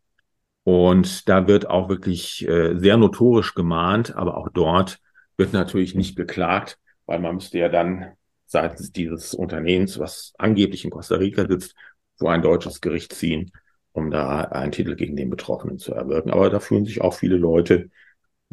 und 0.64 1.26
da 1.28 1.48
wird 1.48 1.68
auch 1.68 1.88
wirklich 1.88 2.46
äh, 2.46 2.76
sehr 2.76 2.98
notorisch 2.98 3.54
gemahnt, 3.54 4.14
aber 4.14 4.36
auch 4.36 4.50
dort 4.52 4.98
wird 5.38 5.54
natürlich 5.54 5.94
nicht 5.94 6.14
geklagt, 6.14 6.78
weil 7.06 7.20
man 7.20 7.36
müsste 7.36 7.58
ja 7.58 7.70
dann 7.70 8.12
seitens 8.44 8.92
dieses 8.92 9.32
Unternehmens, 9.32 9.98
was 9.98 10.34
angeblich 10.36 10.84
in 10.84 10.90
Costa 10.90 11.16
Rica 11.16 11.46
sitzt, 11.48 11.74
vor 12.18 12.32
ein 12.32 12.42
deutsches 12.42 12.82
Gericht 12.82 13.14
ziehen, 13.14 13.50
um 13.92 14.10
da 14.10 14.42
einen 14.42 14.72
Titel 14.72 14.94
gegen 14.94 15.16
den 15.16 15.30
Betroffenen 15.30 15.78
zu 15.78 15.94
erwirken. 15.94 16.30
Aber 16.30 16.50
da 16.50 16.60
fühlen 16.60 16.84
sich 16.84 17.00
auch 17.00 17.14
viele 17.14 17.38
Leute 17.38 17.88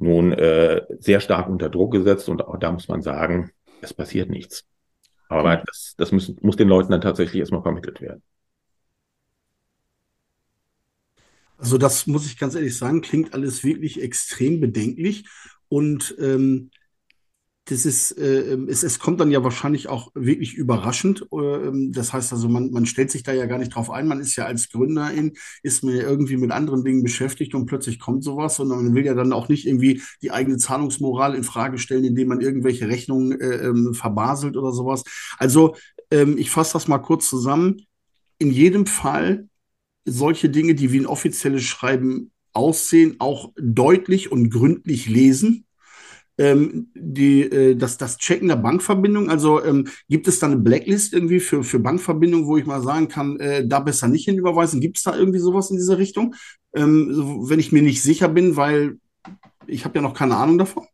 nun 0.01 0.33
äh, 0.33 0.81
sehr 0.99 1.19
stark 1.19 1.47
unter 1.47 1.69
Druck 1.69 1.91
gesetzt 1.93 2.29
und 2.29 2.41
auch 2.43 2.57
da 2.57 2.71
muss 2.71 2.87
man 2.87 3.01
sagen, 3.01 3.51
es 3.81 3.93
passiert 3.93 4.29
nichts. 4.29 4.65
Aber 5.29 5.57
mhm. 5.57 5.61
das, 5.65 5.93
das 5.97 6.11
muss, 6.11 6.33
muss 6.41 6.57
den 6.57 6.67
Leuten 6.67 6.91
dann 6.91 7.01
tatsächlich 7.01 7.39
erstmal 7.39 7.61
vermittelt 7.61 8.01
werden. 8.01 8.21
Also 11.57 11.77
das 11.77 12.07
muss 12.07 12.25
ich 12.25 12.39
ganz 12.39 12.55
ehrlich 12.55 12.75
sagen, 12.75 13.01
klingt 13.01 13.33
alles 13.33 13.63
wirklich 13.63 14.01
extrem 14.01 14.59
bedenklich. 14.59 15.25
Und 15.69 16.15
ähm, 16.19 16.71
das 17.71 17.85
ist, 17.85 18.11
äh, 18.17 18.57
es, 18.67 18.83
es 18.83 18.99
kommt 18.99 19.21
dann 19.21 19.31
ja 19.31 19.45
wahrscheinlich 19.45 19.87
auch 19.87 20.11
wirklich 20.13 20.55
überraschend. 20.55 21.25
Äh, 21.31 21.71
das 21.91 22.11
heißt 22.11 22.33
also, 22.33 22.49
man, 22.49 22.69
man 22.71 22.85
stellt 22.85 23.11
sich 23.11 23.23
da 23.23 23.31
ja 23.31 23.45
gar 23.45 23.59
nicht 23.59 23.73
drauf 23.73 23.89
ein. 23.89 24.09
Man 24.09 24.19
ist 24.19 24.35
ja 24.35 24.45
als 24.45 24.69
Gründerin, 24.69 25.33
ist 25.63 25.81
man 25.81 25.95
ja 25.95 26.03
irgendwie 26.03 26.35
mit 26.35 26.51
anderen 26.51 26.83
Dingen 26.83 27.01
beschäftigt 27.01 27.55
und 27.55 27.67
plötzlich 27.67 27.97
kommt 27.97 28.25
sowas 28.25 28.59
und 28.59 28.67
man 28.67 28.93
will 28.93 29.05
ja 29.05 29.13
dann 29.13 29.31
auch 29.31 29.47
nicht 29.47 29.65
irgendwie 29.65 30.01
die 30.21 30.31
eigene 30.31 30.57
Zahlungsmoral 30.57 31.33
in 31.33 31.45
Frage 31.45 31.77
stellen, 31.77 32.03
indem 32.03 32.27
man 32.27 32.41
irgendwelche 32.41 32.89
Rechnungen 32.89 33.39
äh, 33.39 33.67
ähm, 33.67 33.93
verbaselt 33.93 34.57
oder 34.57 34.73
sowas. 34.73 35.05
Also 35.37 35.75
ähm, 36.11 36.37
ich 36.37 36.51
fasse 36.51 36.73
das 36.73 36.89
mal 36.89 36.99
kurz 36.99 37.29
zusammen. 37.29 37.85
In 38.37 38.51
jedem 38.51 38.85
Fall 38.85 39.47
solche 40.03 40.49
Dinge, 40.49 40.75
die 40.75 40.91
wie 40.91 40.99
ein 40.99 41.05
offizielles 41.05 41.63
Schreiben 41.63 42.31
aussehen, 42.51 43.15
auch 43.19 43.53
deutlich 43.55 44.29
und 44.29 44.49
gründlich 44.49 45.07
lesen 45.07 45.65
ähm, 46.41 46.89
die, 46.95 47.43
äh, 47.43 47.75
das, 47.75 47.97
das 47.97 48.17
Checken 48.17 48.47
der 48.47 48.55
Bankverbindung? 48.55 49.29
Also 49.29 49.63
ähm, 49.63 49.87
gibt 50.09 50.27
es 50.27 50.39
da 50.39 50.47
eine 50.47 50.57
Blacklist 50.57 51.13
irgendwie 51.13 51.39
für, 51.39 51.63
für 51.63 51.79
Bankverbindungen, 51.79 52.47
wo 52.47 52.57
ich 52.57 52.65
mal 52.65 52.81
sagen 52.81 53.07
kann, 53.07 53.39
äh, 53.39 53.67
da 53.67 53.79
besser 53.79 54.07
nicht 54.07 54.25
hinüberweisen? 54.25 54.81
Gibt 54.81 54.97
es 54.97 55.03
da 55.03 55.15
irgendwie 55.15 55.39
sowas 55.39 55.69
in 55.69 55.77
dieser 55.77 55.97
Richtung? 55.97 56.35
Ähm, 56.73 57.11
wenn 57.47 57.59
ich 57.59 57.71
mir 57.71 57.83
nicht 57.83 58.01
sicher 58.01 58.27
bin, 58.29 58.55
weil 58.55 58.97
ich 59.67 59.85
habe 59.85 59.95
ja 59.99 60.01
noch 60.01 60.15
keine 60.15 60.35
Ahnung 60.37 60.57
davon. 60.57 60.85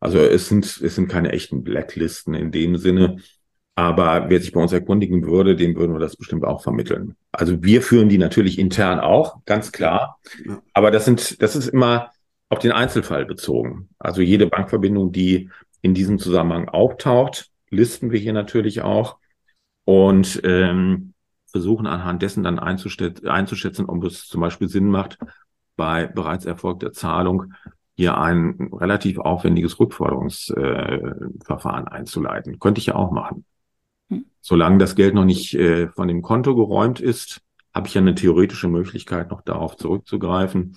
Also 0.00 0.18
es 0.18 0.48
sind, 0.48 0.64
es 0.82 0.94
sind 0.96 1.08
keine 1.08 1.32
echten 1.32 1.62
Blacklisten 1.62 2.34
in 2.34 2.50
dem 2.50 2.76
Sinne, 2.76 3.18
Aber 3.74 4.28
wer 4.28 4.40
sich 4.40 4.52
bei 4.52 4.60
uns 4.60 4.72
erkundigen 4.72 5.26
würde, 5.26 5.56
dem 5.56 5.76
würden 5.76 5.94
wir 5.94 5.98
das 6.00 6.16
bestimmt 6.16 6.44
auch 6.44 6.62
vermitteln. 6.62 7.16
Also 7.32 7.62
wir 7.62 7.80
führen 7.80 8.08
die 8.10 8.18
natürlich 8.18 8.58
intern 8.58 9.00
auch, 9.00 9.44
ganz 9.46 9.72
klar. 9.72 10.18
Aber 10.74 10.90
das 10.90 11.06
sind, 11.06 11.40
das 11.40 11.56
ist 11.56 11.68
immer 11.68 12.10
auf 12.52 12.58
den 12.58 12.72
Einzelfall 12.72 13.24
bezogen. 13.24 13.88
Also 13.98 14.20
jede 14.20 14.46
Bankverbindung, 14.46 15.10
die 15.10 15.48
in 15.80 15.94
diesem 15.94 16.18
Zusammenhang 16.18 16.68
auftaucht, 16.68 17.48
listen 17.70 18.10
wir 18.10 18.20
hier 18.20 18.34
natürlich 18.34 18.82
auch 18.82 19.16
und 19.86 20.38
ähm, 20.44 21.14
versuchen 21.46 21.86
anhand 21.86 22.20
dessen 22.20 22.42
dann 22.42 22.58
einzuschätzen, 22.58 23.86
ob 23.86 24.04
es 24.04 24.26
zum 24.26 24.42
Beispiel 24.42 24.68
Sinn 24.68 24.90
macht, 24.90 25.16
bei 25.76 26.06
bereits 26.06 26.44
erfolgter 26.44 26.92
Zahlung 26.92 27.54
hier 27.94 28.18
ein 28.18 28.68
relativ 28.70 29.18
aufwendiges 29.18 29.80
Rückforderungsverfahren 29.80 31.86
äh, 31.86 31.90
einzuleiten. 31.90 32.58
Könnte 32.58 32.80
ich 32.80 32.86
ja 32.86 32.96
auch 32.96 33.12
machen. 33.12 33.46
Hm. 34.10 34.26
Solange 34.42 34.76
das 34.76 34.94
Geld 34.94 35.14
noch 35.14 35.24
nicht 35.24 35.54
äh, 35.54 35.88
von 35.88 36.06
dem 36.06 36.20
Konto 36.20 36.54
geräumt 36.54 37.00
ist, 37.00 37.40
habe 37.72 37.88
ich 37.88 37.94
ja 37.94 38.02
eine 38.02 38.14
theoretische 38.14 38.68
Möglichkeit, 38.68 39.30
noch 39.30 39.40
darauf 39.40 39.78
zurückzugreifen. 39.78 40.76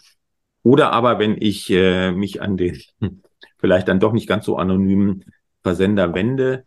Oder 0.65 0.93
aber, 0.93 1.19
wenn 1.19 1.38
ich 1.39 1.69
äh, 1.69 2.12
mich 2.12 2.41
an 2.41 2.58
den 2.58 2.82
vielleicht 3.60 3.88
dann 3.88 3.99
doch 3.99 4.13
nicht 4.13 4.28
ganz 4.28 4.45
so 4.45 4.58
anonymen 4.58 5.23
Versender 5.62 6.15
wende 6.15 6.65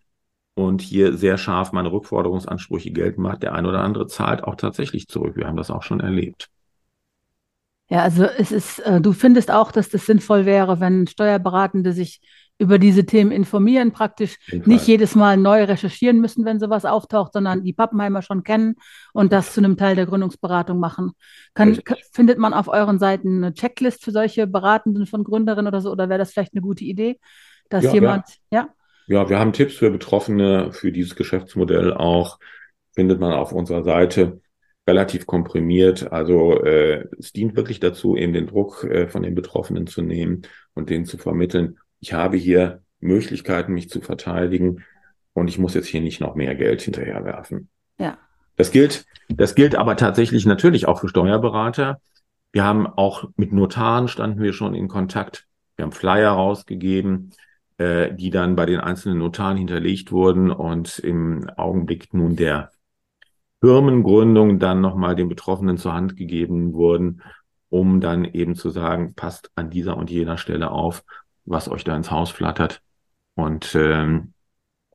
und 0.55 0.83
hier 0.83 1.17
sehr 1.17 1.37
scharf 1.37 1.73
meine 1.73 1.91
Rückforderungsansprüche 1.91 2.93
geltend 2.93 3.19
macht, 3.19 3.43
der 3.43 3.55
ein 3.55 3.67
oder 3.67 3.81
andere 3.81 4.07
zahlt 4.07 4.45
auch 4.45 4.55
tatsächlich 4.55 5.09
zurück. 5.09 5.35
Wir 5.35 5.49
haben 5.49 5.57
das 5.57 5.73
auch 5.73 5.83
schon 5.83 5.99
erlebt. 5.99 6.49
Ja, 7.89 8.03
also 8.03 8.23
es 8.23 8.53
ist, 8.53 8.79
äh, 8.81 9.01
du 9.01 9.13
findest 9.13 9.51
auch, 9.51 9.73
dass 9.73 9.89
das 9.89 10.07
sinnvoll 10.07 10.47
wäre, 10.47 10.79
wenn 10.79 11.09
Steuerberatende 11.09 11.93
sich 11.93 12.21
über 12.59 12.79
diese 12.79 13.07
Themen 13.07 13.31
informieren, 13.31 13.93
praktisch 13.93 14.37
nicht 14.65 14.87
jedes 14.87 15.15
Mal 15.15 15.37
neu 15.37 15.65
recherchieren 15.65 16.21
müssen, 16.21 16.45
wenn 16.45 16.59
sowas 16.59 16.85
auftaucht, 16.85 17.33
sondern 17.33 17.63
die 17.63 17.73
Pappenheimer 17.73 18.21
schon 18.21 18.43
kennen 18.43 18.75
und 19.13 19.33
das 19.33 19.55
zu 19.55 19.61
einem 19.61 19.77
Teil 19.77 19.95
der 19.95 20.07
Gründungsberatung 20.07 20.79
machen. 20.79 21.13
Kann, 21.55 21.79
findet 22.13 22.39
man 22.39 22.53
auf 22.53 22.69
euren 22.69 22.99
Seiten 22.99 23.45
eine 23.45 23.55
Checklist 23.55 24.05
für 24.05 24.11
solche 24.11 24.49
Beratenden 24.49 25.07
von 25.07 25.23
Gründerinnen 25.23 25.69
oder 25.69 25.81
so, 25.81 25.93
oder 25.93 26.09
wäre 26.09 26.19
das 26.19 26.33
vielleicht 26.33 26.55
eine 26.55 26.63
gute 26.63 26.85
Idee, 26.85 27.21
dass 27.69 27.85
ja, 27.85 27.95
jemand, 27.95 28.25
ja. 28.51 28.61
ja? 28.61 28.69
Ja, 29.07 29.31
wir 29.31 29.39
haben 29.39 29.55
Tipps 29.55 29.77
für 29.77 29.91
Betroffene 29.91 30.73
für 30.73 30.93
dieses 30.93 31.17
Geschäftsmodell 31.17 31.95
auch, 31.95 32.39
findet 32.95 33.21
man 33.21 33.33
auf 33.33 33.53
unserer 33.53 33.83
Seite 33.83 34.41
relativ 34.87 35.27
komprimiert. 35.27 36.13
Also 36.13 36.63
äh, 36.65 37.07
es 37.19 37.33
dient 37.33 37.57
wirklich 37.57 37.79
dazu, 37.81 38.17
eben 38.17 38.33
den 38.33 38.49
Druck 38.49 38.85
äh, 38.85 39.09
von 39.09 39.23
den 39.23 39.35
Betroffenen 39.35 39.87
zu 39.87 40.03
nehmen 40.03 40.43
und 40.75 40.91
denen 40.91 41.07
zu 41.07 41.17
vermitteln, 41.19 41.79
ich 42.01 42.13
habe 42.13 42.37
hier 42.37 42.83
Möglichkeiten, 43.01 43.73
mich 43.73 43.91
zu 43.91 44.01
verteidigen 44.01 44.85
und 45.33 45.49
ich 45.49 45.59
muss 45.59 45.75
jetzt 45.75 45.87
hier 45.87 46.01
nicht 46.01 46.21
noch 46.21 46.35
mehr 46.35 46.55
Geld 46.55 46.83
hinterherwerfen. 46.83 47.69
Ja. 47.99 48.19
Das 48.57 48.73
gilt, 48.73 49.07
das 49.29 49.55
gilt 49.55 49.77
aber 49.77 49.97
tatsächlich 49.97 50.47
natürlich 50.47 50.89
auch 50.89 51.01
für 51.01 51.09
Steuerberater. 51.09 52.01
Wir 52.53 52.65
haben 52.65 52.87
auch 52.87 53.25
mit 53.37 53.53
Notaren 53.53 54.09
standen 54.09 54.43
wir 54.43 54.53
schon 54.53 54.75
in 54.75 54.89
Kontakt. 54.89 55.47
Wir 55.77 55.85
haben 55.85 55.93
Flyer 55.93 56.33
rausgegeben, 56.33 57.33
äh, 57.77 58.13
die 58.13 58.31
dann 58.31 58.57
bei 58.57 58.67
den 58.67 58.81
einzelnen 58.81 59.19
Notaren 59.19 59.57
hinterlegt 59.57 60.11
wurden 60.11 60.51
und 60.51 60.99
im 60.99 61.49
Augenblick 61.57 62.13
nun 62.13 62.35
der 62.35 62.73
Firmengründung 63.61 64.59
dann 64.59 64.81
nochmal 64.81 65.15
den 65.15 65.29
Betroffenen 65.29 65.79
zur 65.79 65.93
Hand 65.93 66.17
gegeben 66.17 66.73
wurden, 66.73 67.23
um 67.69 68.01
dann 68.01 68.25
eben 68.25 68.55
zu 68.55 68.71
sagen, 68.71 69.15
passt 69.15 69.51
an 69.55 69.71
dieser 69.71 69.97
und 69.97 70.11
jener 70.11 70.39
Stelle 70.39 70.71
auf 70.71 71.05
was 71.49 71.69
euch 71.69 71.85
da 71.85 71.97
ins 71.97 72.11
Haus 72.11 72.31
flattert 72.31 72.83
und 73.35 73.75
ähm, 73.75 74.33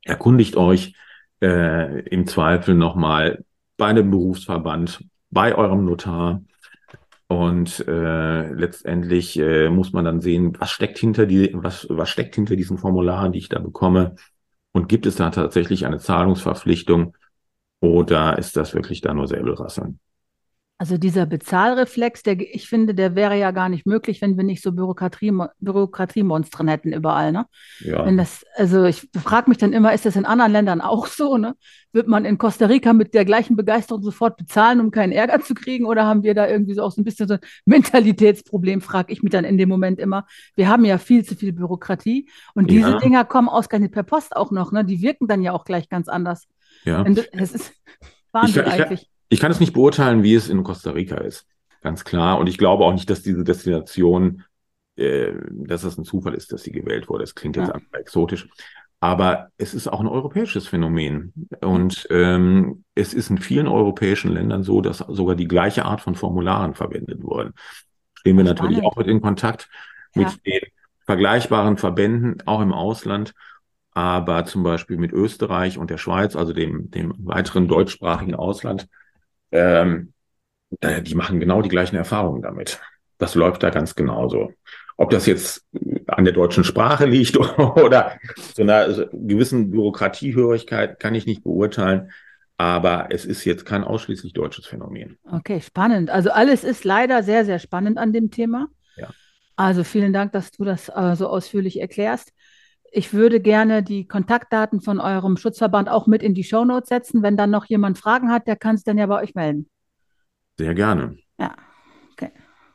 erkundigt 0.04 0.56
euch 0.56 0.94
äh, 1.42 2.00
im 2.08 2.26
Zweifel 2.26 2.74
nochmal 2.74 3.44
bei 3.76 3.92
dem 3.92 4.10
Berufsverband, 4.10 5.04
bei 5.30 5.54
eurem 5.54 5.84
Notar. 5.84 6.42
Und 7.26 7.86
äh, 7.88 8.52
letztendlich 8.52 9.38
äh, 9.38 9.70
muss 9.70 9.92
man 9.92 10.04
dann 10.04 10.20
sehen, 10.20 10.56
was 10.60 10.70
steckt 10.70 10.98
hinter 10.98 11.26
die, 11.26 11.50
was, 11.54 11.86
was 11.88 12.10
steckt 12.10 12.34
hinter 12.34 12.54
diesen 12.54 12.78
Formularen, 12.78 13.32
die 13.32 13.38
ich 13.38 13.48
da 13.48 13.58
bekomme. 13.58 14.14
Und 14.72 14.88
gibt 14.88 15.06
es 15.06 15.16
da 15.16 15.30
tatsächlich 15.30 15.86
eine 15.86 15.98
Zahlungsverpflichtung 15.98 17.16
oder 17.80 18.38
ist 18.38 18.56
das 18.56 18.74
wirklich 18.74 19.00
da 19.00 19.14
nur 19.14 19.26
Säbelrasseln? 19.26 19.98
Also 20.76 20.98
dieser 20.98 21.24
Bezahlreflex, 21.24 22.24
der, 22.24 22.40
ich 22.40 22.68
finde, 22.68 22.96
der 22.96 23.14
wäre 23.14 23.38
ja 23.38 23.52
gar 23.52 23.68
nicht 23.68 23.86
möglich, 23.86 24.20
wenn 24.20 24.36
wir 24.36 24.42
nicht 24.42 24.60
so 24.60 24.72
Bürokratie, 24.72 25.32
Bürokratiemonstren 25.60 26.66
hätten 26.66 26.92
überall. 26.92 27.30
Ne? 27.30 27.46
Ja. 27.78 28.04
Wenn 28.04 28.16
das, 28.16 28.44
also 28.56 28.84
ich 28.84 29.08
frage 29.22 29.48
mich 29.48 29.58
dann 29.58 29.72
immer, 29.72 29.94
ist 29.94 30.04
das 30.04 30.16
in 30.16 30.24
anderen 30.24 30.50
Ländern 30.50 30.80
auch 30.80 31.06
so? 31.06 31.36
Ne? 31.36 31.54
Wird 31.92 32.08
man 32.08 32.24
in 32.24 32.38
Costa 32.38 32.66
Rica 32.66 32.92
mit 32.92 33.14
der 33.14 33.24
gleichen 33.24 33.54
Begeisterung 33.54 34.02
sofort 34.02 34.36
bezahlen, 34.36 34.80
um 34.80 34.90
keinen 34.90 35.12
Ärger 35.12 35.40
zu 35.40 35.54
kriegen? 35.54 35.86
Oder 35.86 36.06
haben 36.06 36.24
wir 36.24 36.34
da 36.34 36.48
irgendwie 36.48 36.74
so 36.74 36.82
auch 36.82 36.90
so 36.90 37.00
ein 37.00 37.04
bisschen 37.04 37.28
so 37.28 37.34
ein 37.34 37.40
Mentalitätsproblem, 37.66 38.80
frage 38.80 39.12
ich 39.12 39.22
mich 39.22 39.30
dann 39.30 39.44
in 39.44 39.56
dem 39.56 39.68
Moment 39.68 40.00
immer. 40.00 40.26
Wir 40.56 40.68
haben 40.68 40.84
ja 40.84 40.98
viel 40.98 41.24
zu 41.24 41.36
viel 41.36 41.52
Bürokratie 41.52 42.28
und 42.54 42.68
diese 42.68 42.90
ja. 42.90 42.98
Dinger 42.98 43.24
kommen 43.24 43.48
ausgerechnet 43.48 43.92
per 43.92 44.02
Post 44.02 44.34
auch 44.34 44.50
noch. 44.50 44.72
Ne? 44.72 44.84
Die 44.84 45.00
wirken 45.02 45.28
dann 45.28 45.40
ja 45.40 45.52
auch 45.52 45.64
gleich 45.64 45.88
ganz 45.88 46.08
anders. 46.08 46.48
Ja. 46.84 47.04
Es 47.30 47.52
ist 47.52 47.72
Wahnsinn 48.32 48.64
ich, 48.66 48.74
ich, 48.74 48.82
eigentlich. 48.82 49.13
Ich 49.34 49.40
kann 49.40 49.50
es 49.50 49.58
nicht 49.58 49.72
beurteilen, 49.72 50.22
wie 50.22 50.36
es 50.36 50.48
in 50.48 50.62
Costa 50.62 50.92
Rica 50.92 51.16
ist. 51.16 51.48
Ganz 51.80 52.04
klar. 52.04 52.38
Und 52.38 52.46
ich 52.46 52.56
glaube 52.56 52.84
auch 52.84 52.92
nicht, 52.92 53.10
dass 53.10 53.20
diese 53.20 53.42
Destination, 53.42 54.44
äh, 54.94 55.32
dass 55.50 55.82
das 55.82 55.98
ein 55.98 56.04
Zufall 56.04 56.34
ist, 56.34 56.52
dass 56.52 56.62
sie 56.62 56.70
gewählt 56.70 57.08
wurde. 57.08 57.24
Das 57.24 57.34
klingt 57.34 57.56
jetzt 57.56 57.66
ja. 57.66 57.74
einfach 57.74 57.98
exotisch. 57.98 58.48
Aber 59.00 59.48
es 59.56 59.74
ist 59.74 59.88
auch 59.88 59.98
ein 59.98 60.06
europäisches 60.06 60.68
Phänomen. 60.68 61.32
Und 61.60 62.06
ähm, 62.10 62.84
es 62.94 63.12
ist 63.12 63.28
in 63.28 63.38
vielen 63.38 63.66
europäischen 63.66 64.30
Ländern 64.30 64.62
so, 64.62 64.80
dass 64.80 64.98
sogar 64.98 65.34
die 65.34 65.48
gleiche 65.48 65.84
Art 65.84 66.00
von 66.00 66.14
Formularen 66.14 66.74
verwendet 66.74 67.20
wurden. 67.24 67.54
Stehen 68.14 68.36
wir 68.36 68.44
natürlich 68.44 68.84
auch 68.84 68.94
mit 68.94 69.08
in 69.08 69.20
Kontakt 69.20 69.68
ja. 70.14 70.22
mit 70.22 70.46
den 70.46 70.60
vergleichbaren 71.06 71.76
Verbänden, 71.76 72.40
auch 72.46 72.60
im 72.60 72.72
Ausland 72.72 73.34
aber 73.94 74.44
zum 74.44 74.64
Beispiel 74.64 74.96
mit 74.96 75.12
Österreich 75.12 75.78
und 75.78 75.88
der 75.88 75.98
Schweiz, 75.98 76.34
also 76.34 76.52
dem, 76.52 76.90
dem 76.90 77.14
weiteren 77.18 77.68
deutschsprachigen 77.68 78.34
Ausland, 78.34 78.88
ähm, 79.54 80.12
die 80.82 81.14
machen 81.14 81.40
genau 81.40 81.62
die 81.62 81.68
gleichen 81.68 81.96
Erfahrungen 81.96 82.42
damit. 82.42 82.80
Das 83.18 83.34
läuft 83.34 83.62
da 83.62 83.70
ganz 83.70 83.94
genauso. 83.94 84.52
Ob 84.96 85.10
das 85.10 85.26
jetzt 85.26 85.64
an 86.06 86.24
der 86.24 86.34
deutschen 86.34 86.64
Sprache 86.64 87.06
liegt 87.06 87.36
oder 87.58 88.18
so 88.54 88.62
einer 88.62 88.86
gewissen 89.12 89.70
Bürokratiehörigkeit, 89.70 91.00
kann 91.00 91.14
ich 91.14 91.26
nicht 91.26 91.44
beurteilen. 91.44 92.10
Aber 92.56 93.08
es 93.10 93.24
ist 93.24 93.44
jetzt 93.44 93.66
kein 93.66 93.82
ausschließlich 93.82 94.32
deutsches 94.32 94.66
Phänomen. 94.66 95.18
Okay, 95.24 95.60
spannend. 95.60 96.10
Also 96.10 96.30
alles 96.30 96.62
ist 96.62 96.84
leider 96.84 97.22
sehr, 97.24 97.44
sehr 97.44 97.58
spannend 97.58 97.98
an 97.98 98.12
dem 98.12 98.30
Thema. 98.30 98.68
Ja. 98.96 99.10
Also 99.56 99.82
vielen 99.82 100.12
Dank, 100.12 100.32
dass 100.32 100.52
du 100.52 100.64
das 100.64 100.88
äh, 100.88 101.16
so 101.16 101.28
ausführlich 101.28 101.80
erklärst. 101.80 102.32
Ich 102.96 103.12
würde 103.12 103.40
gerne 103.40 103.82
die 103.82 104.06
Kontaktdaten 104.06 104.80
von 104.80 105.00
eurem 105.00 105.36
Schutzverband 105.36 105.88
auch 105.88 106.06
mit 106.06 106.22
in 106.22 106.32
die 106.32 106.44
Shownotes 106.44 106.88
setzen. 106.88 107.24
Wenn 107.24 107.36
dann 107.36 107.50
noch 107.50 107.64
jemand 107.64 107.98
Fragen 107.98 108.30
hat, 108.30 108.46
der 108.46 108.54
kann 108.54 108.76
es 108.76 108.84
dann 108.84 108.98
ja 108.98 109.06
bei 109.06 109.20
euch 109.20 109.34
melden. 109.34 109.68
Sehr 110.56 110.74
gerne. 110.74 111.16
Ja, 111.36 111.56
okay. 112.12 112.30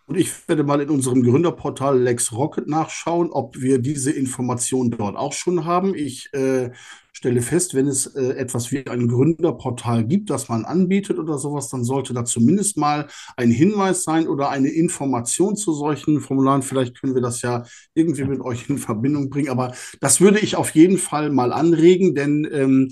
Und 0.08 0.18
ich 0.18 0.50
werde 0.50 0.66
mal 0.66 0.82
in 0.82 0.90
unserem 0.90 1.24
Gründerportal 1.24 1.98
LexRocket 1.98 2.68
nachschauen, 2.68 3.32
ob 3.32 3.62
wir 3.62 3.80
diese 3.80 4.12
Informationen 4.12 4.92
dort 4.92 5.16
auch 5.16 5.32
schon 5.32 5.64
haben. 5.64 5.96
Ich 5.96 6.34
äh, 6.34 6.72
stelle 7.20 7.42
fest, 7.42 7.76
wenn 7.76 7.88
es 7.88 8.06
äh, 8.08 8.30
etwas 8.38 8.72
wie 8.72 8.88
ein 8.88 9.10
Gründerportal 9.10 10.06
gibt, 10.06 10.30
das 10.30 10.48
man 10.48 10.64
anbietet 10.64 11.20
oder 11.20 11.38
sowas, 11.38 11.68
dann 11.68 11.84
sollte 11.84 12.14
da 12.14 12.24
zumindest 12.24 12.78
mal 12.78 13.08
ein 13.36 13.52
Hinweis 13.52 14.04
sein 14.04 14.30
oder 14.30 14.50
eine 14.50 14.70
Information 14.70 15.58
zu 15.58 15.74
solchen 15.74 16.22
Formularen. 16.22 16.62
Vielleicht 16.62 17.00
können 17.00 17.16
wir 17.16 17.22
das 17.22 17.42
ja 17.42 17.66
irgendwie 17.94 18.24
mit 18.24 18.40
euch 18.40 18.70
in 18.70 18.78
Verbindung 18.78 19.30
bringen. 19.30 19.50
Aber 19.50 19.74
das 20.00 20.22
würde 20.22 20.40
ich 20.40 20.56
auf 20.56 20.70
jeden 20.72 20.98
Fall 20.98 21.30
mal 21.30 21.52
anregen, 21.52 22.16
denn 22.16 22.48
ähm, 22.50 22.90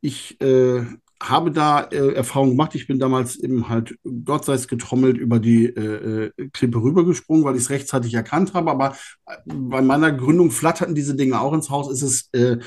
ich 0.00 0.40
äh, 0.40 0.84
habe 1.20 1.50
da 1.50 1.80
äh, 1.80 2.12
Erfahrung 2.14 2.50
gemacht. 2.50 2.76
Ich 2.76 2.86
bin 2.86 3.00
damals 3.00 3.34
eben 3.34 3.68
halt, 3.68 3.98
Gott 4.24 4.44
sei 4.44 4.54
es 4.54 4.68
getrommelt, 4.68 5.18
über 5.18 5.40
die 5.40 5.66
äh, 5.66 6.30
äh 6.38 6.48
Klippe 6.52 6.80
rübergesprungen, 6.80 7.44
weil 7.44 7.56
ich 7.56 7.62
es 7.62 7.70
rechtzeitig 7.70 8.14
erkannt 8.14 8.54
habe. 8.54 8.70
Aber 8.70 8.96
äh, 9.26 9.36
bei 9.46 9.82
meiner 9.82 10.12
Gründung 10.12 10.52
flatterten 10.52 10.94
diese 10.94 11.16
Dinge 11.16 11.40
auch 11.40 11.52
ins 11.52 11.68
Haus. 11.68 11.90
Ist 11.90 12.02
es 12.02 12.28
äh, 12.32 12.58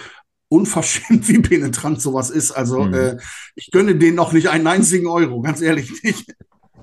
unverschämt, 0.50 1.28
wie 1.28 1.40
penetrant 1.40 2.02
sowas 2.02 2.30
ist. 2.30 2.52
Also 2.52 2.84
mhm. 2.84 2.94
äh, 2.94 3.18
ich 3.56 3.72
gönne 3.72 3.96
denen 3.96 4.16
noch 4.16 4.34
nicht 4.34 4.50
einen 4.50 4.68
einzigen 4.68 5.08
Euro, 5.08 5.42
ganz 5.42 5.62
ehrlich 5.62 6.04
nicht. 6.04 6.36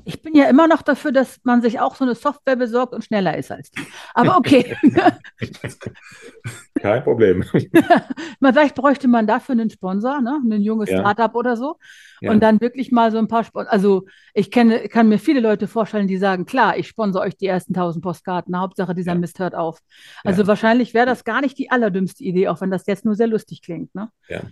Ich 0.06 0.22
bin 0.22 0.36
ja 0.36 0.48
immer 0.48 0.68
noch 0.68 0.82
dafür, 0.82 1.10
dass 1.10 1.40
man 1.42 1.62
sich 1.62 1.80
auch 1.80 1.96
so 1.96 2.04
eine 2.04 2.14
Software 2.14 2.54
besorgt 2.54 2.94
und 2.94 3.04
schneller 3.04 3.36
ist 3.36 3.50
als 3.50 3.72
die. 3.72 3.82
Aber 4.14 4.36
okay. 4.36 4.76
Kein 6.80 7.02
Problem. 7.02 7.44
man, 8.40 8.54
vielleicht 8.54 8.76
bräuchte 8.76 9.08
man 9.08 9.26
dafür 9.26 9.54
einen 9.54 9.68
Sponsor, 9.68 10.20
ne? 10.20 10.40
ein 10.48 10.60
junges 10.60 10.90
ja. 10.90 11.00
Startup 11.00 11.34
oder 11.34 11.56
so. 11.56 11.76
Ja. 12.20 12.30
Und 12.30 12.40
dann 12.40 12.60
wirklich 12.60 12.92
mal 12.92 13.10
so 13.10 13.18
ein 13.18 13.26
paar 13.26 13.42
Sponsor. 13.42 13.72
Also 13.72 14.04
ich 14.32 14.52
kenne, 14.52 14.88
kann 14.88 15.08
mir 15.08 15.18
viele 15.18 15.40
Leute 15.40 15.66
vorstellen, 15.66 16.06
die 16.06 16.18
sagen, 16.18 16.46
klar, 16.46 16.78
ich 16.78 16.86
sponsor 16.86 17.22
euch 17.22 17.36
die 17.36 17.46
ersten 17.46 17.74
tausend 17.74 18.04
Postkarten. 18.04 18.56
Hauptsache, 18.56 18.94
dieser 18.94 19.14
ja. 19.14 19.18
Mist 19.18 19.40
hört 19.40 19.56
auf. 19.56 19.80
Also 20.22 20.46
wahrscheinlich 20.46 20.94
wäre 20.94 21.06
das 21.06 21.24
gar 21.24 21.40
nicht 21.40 21.58
die 21.58 21.72
allerdümmste 21.72 22.22
Idee, 22.22 22.46
auch 22.46 22.60
wenn 22.60 22.70
das 22.70 22.86
jetzt 22.86 23.04
nur 23.04 23.16
sehr 23.16 23.26
lustig 23.26 23.60
klingt. 23.60 23.92
Ne? 23.96 24.08
Ja. 24.28 24.42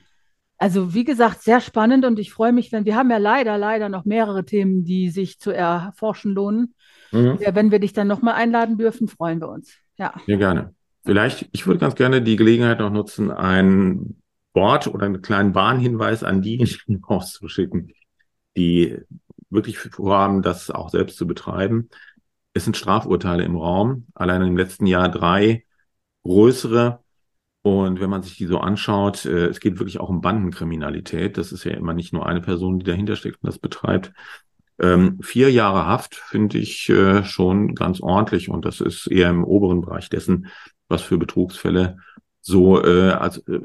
Also 0.58 0.94
wie 0.94 1.04
gesagt, 1.04 1.42
sehr 1.42 1.60
spannend 1.60 2.04
und 2.04 2.18
ich 2.18 2.32
freue 2.32 2.52
mich, 2.52 2.70
wenn 2.72 2.84
wir 2.84 2.96
haben 2.96 3.10
ja 3.10 3.18
leider, 3.18 3.58
leider 3.58 3.88
noch 3.88 4.04
mehrere 4.04 4.44
Themen, 4.44 4.84
die 4.84 5.10
sich 5.10 5.38
zu 5.38 5.50
erforschen 5.50 6.32
lohnen. 6.32 6.74
Mhm. 7.12 7.38
Ja, 7.40 7.54
wenn 7.54 7.70
wir 7.70 7.80
dich 7.80 7.92
dann 7.92 8.06
nochmal 8.06 8.34
einladen 8.34 8.78
dürfen, 8.78 9.08
freuen 9.08 9.40
wir 9.40 9.48
uns. 9.48 9.74
Ja. 9.96 10.14
Ja, 10.26 10.36
gerne. 10.36 10.74
Vielleicht, 11.04 11.48
ich 11.52 11.66
würde 11.66 11.80
ganz 11.80 11.96
gerne 11.96 12.22
die 12.22 12.36
Gelegenheit 12.36 12.78
noch 12.78 12.90
nutzen, 12.90 13.30
ein 13.30 14.16
Wort 14.54 14.86
oder 14.86 15.06
einen 15.06 15.22
kleinen 15.22 15.54
Warnhinweis 15.54 16.22
an 16.22 16.40
diejenigen 16.40 17.02
auszuschicken, 17.06 17.92
die 18.56 18.98
wirklich 19.50 19.78
vorhaben, 19.78 20.42
das 20.42 20.70
auch 20.70 20.90
selbst 20.90 21.18
zu 21.18 21.26
betreiben. 21.26 21.90
Es 22.54 22.64
sind 22.64 22.76
Strafurteile 22.76 23.44
im 23.44 23.56
Raum. 23.56 24.06
Allein 24.14 24.42
im 24.42 24.56
letzten 24.56 24.86
Jahr 24.86 25.08
drei 25.10 25.64
größere 26.22 27.03
und 27.64 27.98
wenn 27.98 28.10
man 28.10 28.22
sich 28.22 28.36
die 28.36 28.44
so 28.44 28.58
anschaut, 28.58 29.24
äh, 29.24 29.46
es 29.46 29.58
geht 29.58 29.78
wirklich 29.78 29.98
auch 29.98 30.10
um 30.10 30.20
Bandenkriminalität. 30.20 31.38
Das 31.38 31.50
ist 31.50 31.64
ja 31.64 31.72
immer 31.72 31.94
nicht 31.94 32.12
nur 32.12 32.26
eine 32.26 32.42
Person, 32.42 32.78
die 32.78 32.84
dahinter 32.84 33.16
steckt 33.16 33.42
und 33.42 33.46
das 33.46 33.58
betreibt. 33.58 34.12
Ähm, 34.78 35.18
vier 35.22 35.50
Jahre 35.50 35.86
Haft 35.86 36.14
finde 36.14 36.58
ich 36.58 36.90
äh, 36.90 37.24
schon 37.24 37.74
ganz 37.74 38.02
ordentlich 38.02 38.50
und 38.50 38.66
das 38.66 38.82
ist 38.82 39.06
eher 39.06 39.30
im 39.30 39.44
oberen 39.44 39.80
Bereich 39.80 40.10
dessen, 40.10 40.48
was 40.88 41.00
für 41.00 41.16
Betrugsfälle 41.16 41.96
so 42.42 42.84
äh, 42.84 43.12
als, 43.12 43.38
äh, 43.48 43.60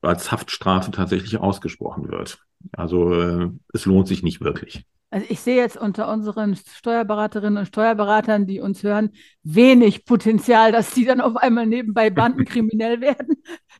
als 0.00 0.32
Haftstrafe 0.32 0.90
tatsächlich 0.90 1.38
ausgesprochen 1.38 2.10
wird. 2.10 2.40
Also 2.72 3.12
äh, 3.12 3.50
es 3.72 3.86
lohnt 3.86 4.08
sich 4.08 4.24
nicht 4.24 4.40
wirklich. 4.40 4.84
Also 5.08 5.26
ich 5.28 5.38
sehe 5.38 5.56
jetzt 5.56 5.76
unter 5.76 6.12
unseren 6.12 6.56
Steuerberaterinnen 6.56 7.58
und 7.58 7.66
Steuerberatern, 7.66 8.44
die 8.44 8.60
uns 8.60 8.82
hören, 8.82 9.10
wenig 9.44 10.04
Potenzial, 10.04 10.72
dass 10.72 10.90
die 10.94 11.04
dann 11.04 11.20
auf 11.20 11.36
einmal 11.36 11.64
nebenbei 11.64 12.10
bandenkriminell 12.10 13.00
werden. 13.00 13.36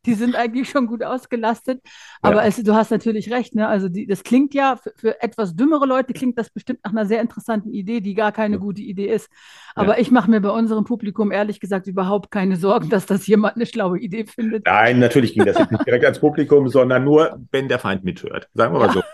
Die 0.06 0.14
sind 0.14 0.36
eigentlich 0.36 0.70
schon 0.70 0.86
gut 0.86 1.02
ausgelastet. 1.02 1.82
Aber 2.22 2.42
ja. 2.42 2.48
es, 2.48 2.62
du 2.62 2.74
hast 2.74 2.92
natürlich 2.92 3.32
recht. 3.32 3.56
Ne? 3.56 3.66
Also 3.66 3.88
die, 3.88 4.06
das 4.06 4.22
klingt 4.22 4.54
ja 4.54 4.76
für, 4.76 4.92
für, 4.96 5.20
etwas 5.20 5.56
dümmere 5.56 5.84
Leute 5.84 6.12
klingt 6.12 6.38
das 6.38 6.48
bestimmt 6.48 6.80
nach 6.84 6.92
einer 6.92 7.06
sehr 7.06 7.20
interessanten 7.20 7.72
Idee, 7.72 8.00
die 8.00 8.14
gar 8.14 8.30
keine 8.30 8.56
ja. 8.56 8.60
gute 8.60 8.82
Idee 8.82 9.08
ist. 9.08 9.28
Aber 9.74 9.96
ja. 9.96 10.00
ich 10.00 10.12
mache 10.12 10.30
mir 10.30 10.40
bei 10.40 10.50
unserem 10.50 10.84
Publikum 10.84 11.32
ehrlich 11.32 11.58
gesagt 11.58 11.88
überhaupt 11.88 12.30
keine 12.30 12.54
Sorgen, 12.54 12.88
dass 12.88 13.04
das 13.04 13.26
jemand 13.26 13.56
eine 13.56 13.66
schlaue 13.66 13.98
Idee 13.98 14.26
findet. 14.26 14.64
Nein, 14.66 15.00
natürlich 15.00 15.34
ging 15.34 15.44
das 15.44 15.58
nicht 15.58 15.86
direkt 15.86 16.04
ans 16.04 16.20
Publikum, 16.20 16.68
sondern 16.68 17.02
nur, 17.02 17.40
wenn 17.50 17.68
der 17.68 17.80
Feind 17.80 18.04
mithört. 18.04 18.48
Sagen 18.54 18.72
wir 18.72 18.78
mal 18.78 18.92
so. 18.92 19.02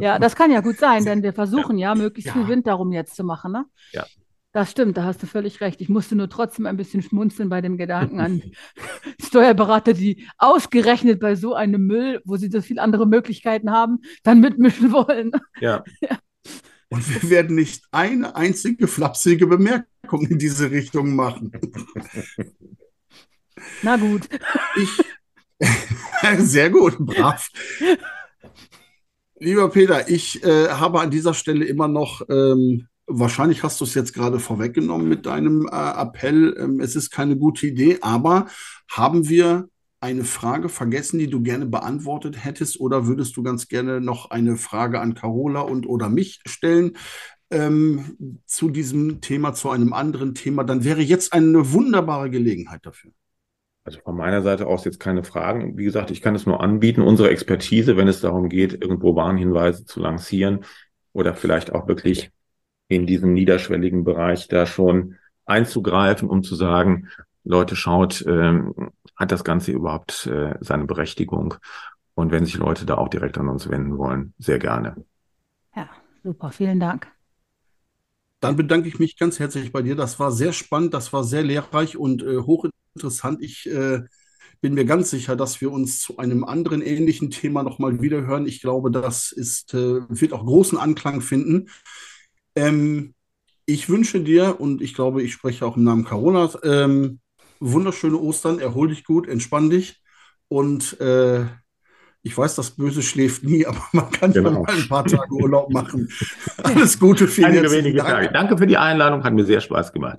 Ja, 0.00 0.18
das 0.18 0.34
kann 0.34 0.50
ja 0.50 0.62
gut 0.62 0.78
sein, 0.78 1.04
denn 1.04 1.22
wir 1.22 1.34
versuchen 1.34 1.49
ja, 1.78 1.94
möglichst 1.94 2.32
viel 2.32 2.48
Wind 2.48 2.66
darum 2.66 2.92
jetzt 2.92 3.16
zu 3.16 3.24
machen. 3.24 3.52
Ne? 3.52 3.64
Ja. 3.92 4.06
Das 4.52 4.72
stimmt, 4.72 4.96
da 4.96 5.04
hast 5.04 5.22
du 5.22 5.28
völlig 5.28 5.60
recht. 5.60 5.80
Ich 5.80 5.88
musste 5.88 6.16
nur 6.16 6.28
trotzdem 6.28 6.66
ein 6.66 6.76
bisschen 6.76 7.02
schmunzeln 7.02 7.48
bei 7.48 7.60
dem 7.60 7.76
Gedanken 7.76 8.18
an 8.18 8.42
Steuerberater, 9.24 9.92
die 9.92 10.26
ausgerechnet 10.38 11.20
bei 11.20 11.36
so 11.36 11.54
einem 11.54 11.86
Müll, 11.86 12.20
wo 12.24 12.36
sie 12.36 12.50
so 12.50 12.60
viele 12.60 12.82
andere 12.82 13.06
Möglichkeiten 13.06 13.70
haben, 13.70 14.00
dann 14.24 14.40
mitmischen 14.40 14.92
wollen. 14.92 15.30
Ja. 15.60 15.84
ja. 16.00 16.18
Und 16.88 17.22
wir 17.22 17.30
werden 17.30 17.54
nicht 17.54 17.84
eine 17.92 18.34
einzige 18.34 18.88
flapsige 18.88 19.46
Bemerkung 19.46 20.26
in 20.26 20.38
diese 20.38 20.72
Richtung 20.72 21.14
machen. 21.14 21.52
Na 23.82 23.96
gut. 23.96 24.28
Ich, 24.76 25.00
sehr 26.38 26.70
gut, 26.70 26.98
brav. 26.98 27.48
Lieber 29.42 29.70
Peter, 29.70 30.10
ich 30.10 30.44
äh, 30.44 30.68
habe 30.68 31.00
an 31.00 31.10
dieser 31.10 31.32
Stelle 31.32 31.64
immer 31.64 31.88
noch 31.88 32.20
ähm, 32.28 32.88
wahrscheinlich 33.06 33.62
hast 33.62 33.80
du 33.80 33.84
es 33.84 33.94
jetzt 33.94 34.12
gerade 34.12 34.38
vorweggenommen 34.38 35.08
mit 35.08 35.24
deinem 35.24 35.66
äh, 35.66 36.02
Appell, 36.02 36.54
ähm, 36.58 36.78
es 36.80 36.94
ist 36.94 37.10
keine 37.10 37.38
gute 37.38 37.66
Idee, 37.66 37.98
aber 38.02 38.48
haben 38.90 39.30
wir 39.30 39.70
eine 40.00 40.24
Frage 40.24 40.68
vergessen, 40.68 41.18
die 41.18 41.28
du 41.28 41.42
gerne 41.42 41.64
beantwortet 41.64 42.44
hättest 42.44 42.80
oder 42.80 43.06
würdest 43.06 43.34
du 43.38 43.42
ganz 43.42 43.68
gerne 43.68 44.02
noch 44.02 44.30
eine 44.30 44.56
Frage 44.56 45.00
an 45.00 45.14
Carola 45.14 45.60
und 45.60 45.86
oder 45.86 46.10
mich 46.10 46.40
stellen 46.46 46.98
ähm, 47.50 48.42
zu 48.44 48.68
diesem 48.68 49.22
Thema, 49.22 49.54
zu 49.54 49.70
einem 49.70 49.94
anderen 49.94 50.34
Thema? 50.34 50.64
Dann 50.64 50.84
wäre 50.84 51.00
jetzt 51.00 51.32
eine 51.32 51.72
wunderbare 51.72 52.28
Gelegenheit 52.28 52.84
dafür. 52.84 53.12
Also 53.84 53.98
von 54.00 54.16
meiner 54.16 54.42
Seite 54.42 54.66
aus 54.66 54.84
jetzt 54.84 55.00
keine 55.00 55.24
Fragen. 55.24 55.78
Wie 55.78 55.84
gesagt, 55.84 56.10
ich 56.10 56.20
kann 56.20 56.34
es 56.34 56.46
nur 56.46 56.60
anbieten, 56.60 57.02
unsere 57.02 57.30
Expertise, 57.30 57.96
wenn 57.96 58.08
es 58.08 58.20
darum 58.20 58.48
geht, 58.48 58.82
irgendwo 58.82 59.16
Warnhinweise 59.16 59.84
zu 59.84 60.00
lancieren 60.00 60.64
oder 61.12 61.34
vielleicht 61.34 61.72
auch 61.72 61.88
wirklich 61.88 62.30
in 62.88 63.06
diesem 63.06 63.32
niederschwelligen 63.32 64.04
Bereich 64.04 64.48
da 64.48 64.66
schon 64.66 65.16
einzugreifen, 65.46 66.28
um 66.28 66.42
zu 66.42 66.54
sagen, 66.54 67.08
Leute, 67.44 67.74
schaut, 67.74 68.24
ähm, 68.26 68.92
hat 69.16 69.32
das 69.32 69.44
Ganze 69.44 69.72
überhaupt 69.72 70.26
äh, 70.26 70.54
seine 70.60 70.84
Berechtigung? 70.84 71.54
Und 72.14 72.32
wenn 72.32 72.44
sich 72.44 72.56
Leute 72.58 72.84
da 72.84 72.96
auch 72.96 73.08
direkt 73.08 73.38
an 73.38 73.48
uns 73.48 73.68
wenden 73.70 73.96
wollen, 73.96 74.34
sehr 74.38 74.58
gerne. 74.58 74.96
Ja, 75.74 75.88
super, 76.22 76.50
vielen 76.50 76.80
Dank. 76.80 77.08
Dann 78.40 78.56
bedanke 78.56 78.88
ich 78.88 78.98
mich 78.98 79.18
ganz 79.18 79.38
herzlich 79.38 79.72
bei 79.72 79.82
dir. 79.82 79.96
Das 79.96 80.18
war 80.18 80.32
sehr 80.32 80.52
spannend, 80.52 80.94
das 80.94 81.12
war 81.12 81.24
sehr 81.24 81.42
lehrreich 81.42 81.96
und 81.96 82.22
äh, 82.22 82.36
hochinteressant. 82.94 83.42
Ich 83.42 83.70
äh, 83.70 84.00
bin 84.60 84.74
mir 84.74 84.84
ganz 84.84 85.10
sicher, 85.10 85.36
dass 85.36 85.60
wir 85.60 85.72
uns 85.72 86.00
zu 86.00 86.18
einem 86.18 86.44
anderen 86.44 86.82
ähnlichen 86.82 87.30
Thema 87.30 87.62
nochmal 87.62 88.00
wiederhören. 88.02 88.46
Ich 88.46 88.60
glaube, 88.60 88.90
das 88.90 89.32
ist, 89.32 89.74
äh, 89.74 90.00
wird 90.08 90.32
auch 90.32 90.44
großen 90.44 90.78
Anklang 90.78 91.20
finden. 91.20 91.68
Ähm, 92.54 93.14
ich 93.66 93.88
wünsche 93.88 94.20
dir, 94.20 94.60
und 94.60 94.82
ich 94.82 94.94
glaube, 94.94 95.22
ich 95.22 95.32
spreche 95.32 95.64
auch 95.64 95.76
im 95.76 95.84
Namen 95.84 96.04
Carola, 96.04 96.50
ähm, 96.64 97.20
wunderschöne 97.60 98.18
Ostern, 98.18 98.58
erhol 98.58 98.88
dich 98.88 99.04
gut, 99.04 99.28
entspann 99.28 99.70
dich. 99.70 100.02
Und 100.48 101.00
äh, 101.00 101.44
ich 102.22 102.36
weiß, 102.36 102.56
das 102.56 102.72
Böse 102.72 103.02
schläft 103.02 103.44
nie, 103.44 103.64
aber 103.66 103.82
man 103.92 104.10
kann 104.10 104.32
genau. 104.32 104.50
ja 104.50 104.58
mal 104.60 104.74
ein 104.74 104.88
paar 104.88 105.04
Tage 105.04 105.32
Urlaub 105.32 105.72
machen. 105.72 106.08
Alles 106.62 106.98
Gute, 106.98 107.28
vielen 107.28 107.48
Einige 107.48 107.70
wenige 107.70 107.98
Dank. 107.98 108.08
Tage. 108.08 108.30
Danke 108.32 108.58
für 108.58 108.66
die 108.66 108.76
Einladung, 108.76 109.22
hat 109.22 109.32
mir 109.32 109.44
sehr 109.44 109.60
Spaß 109.60 109.92
gemacht. 109.92 110.18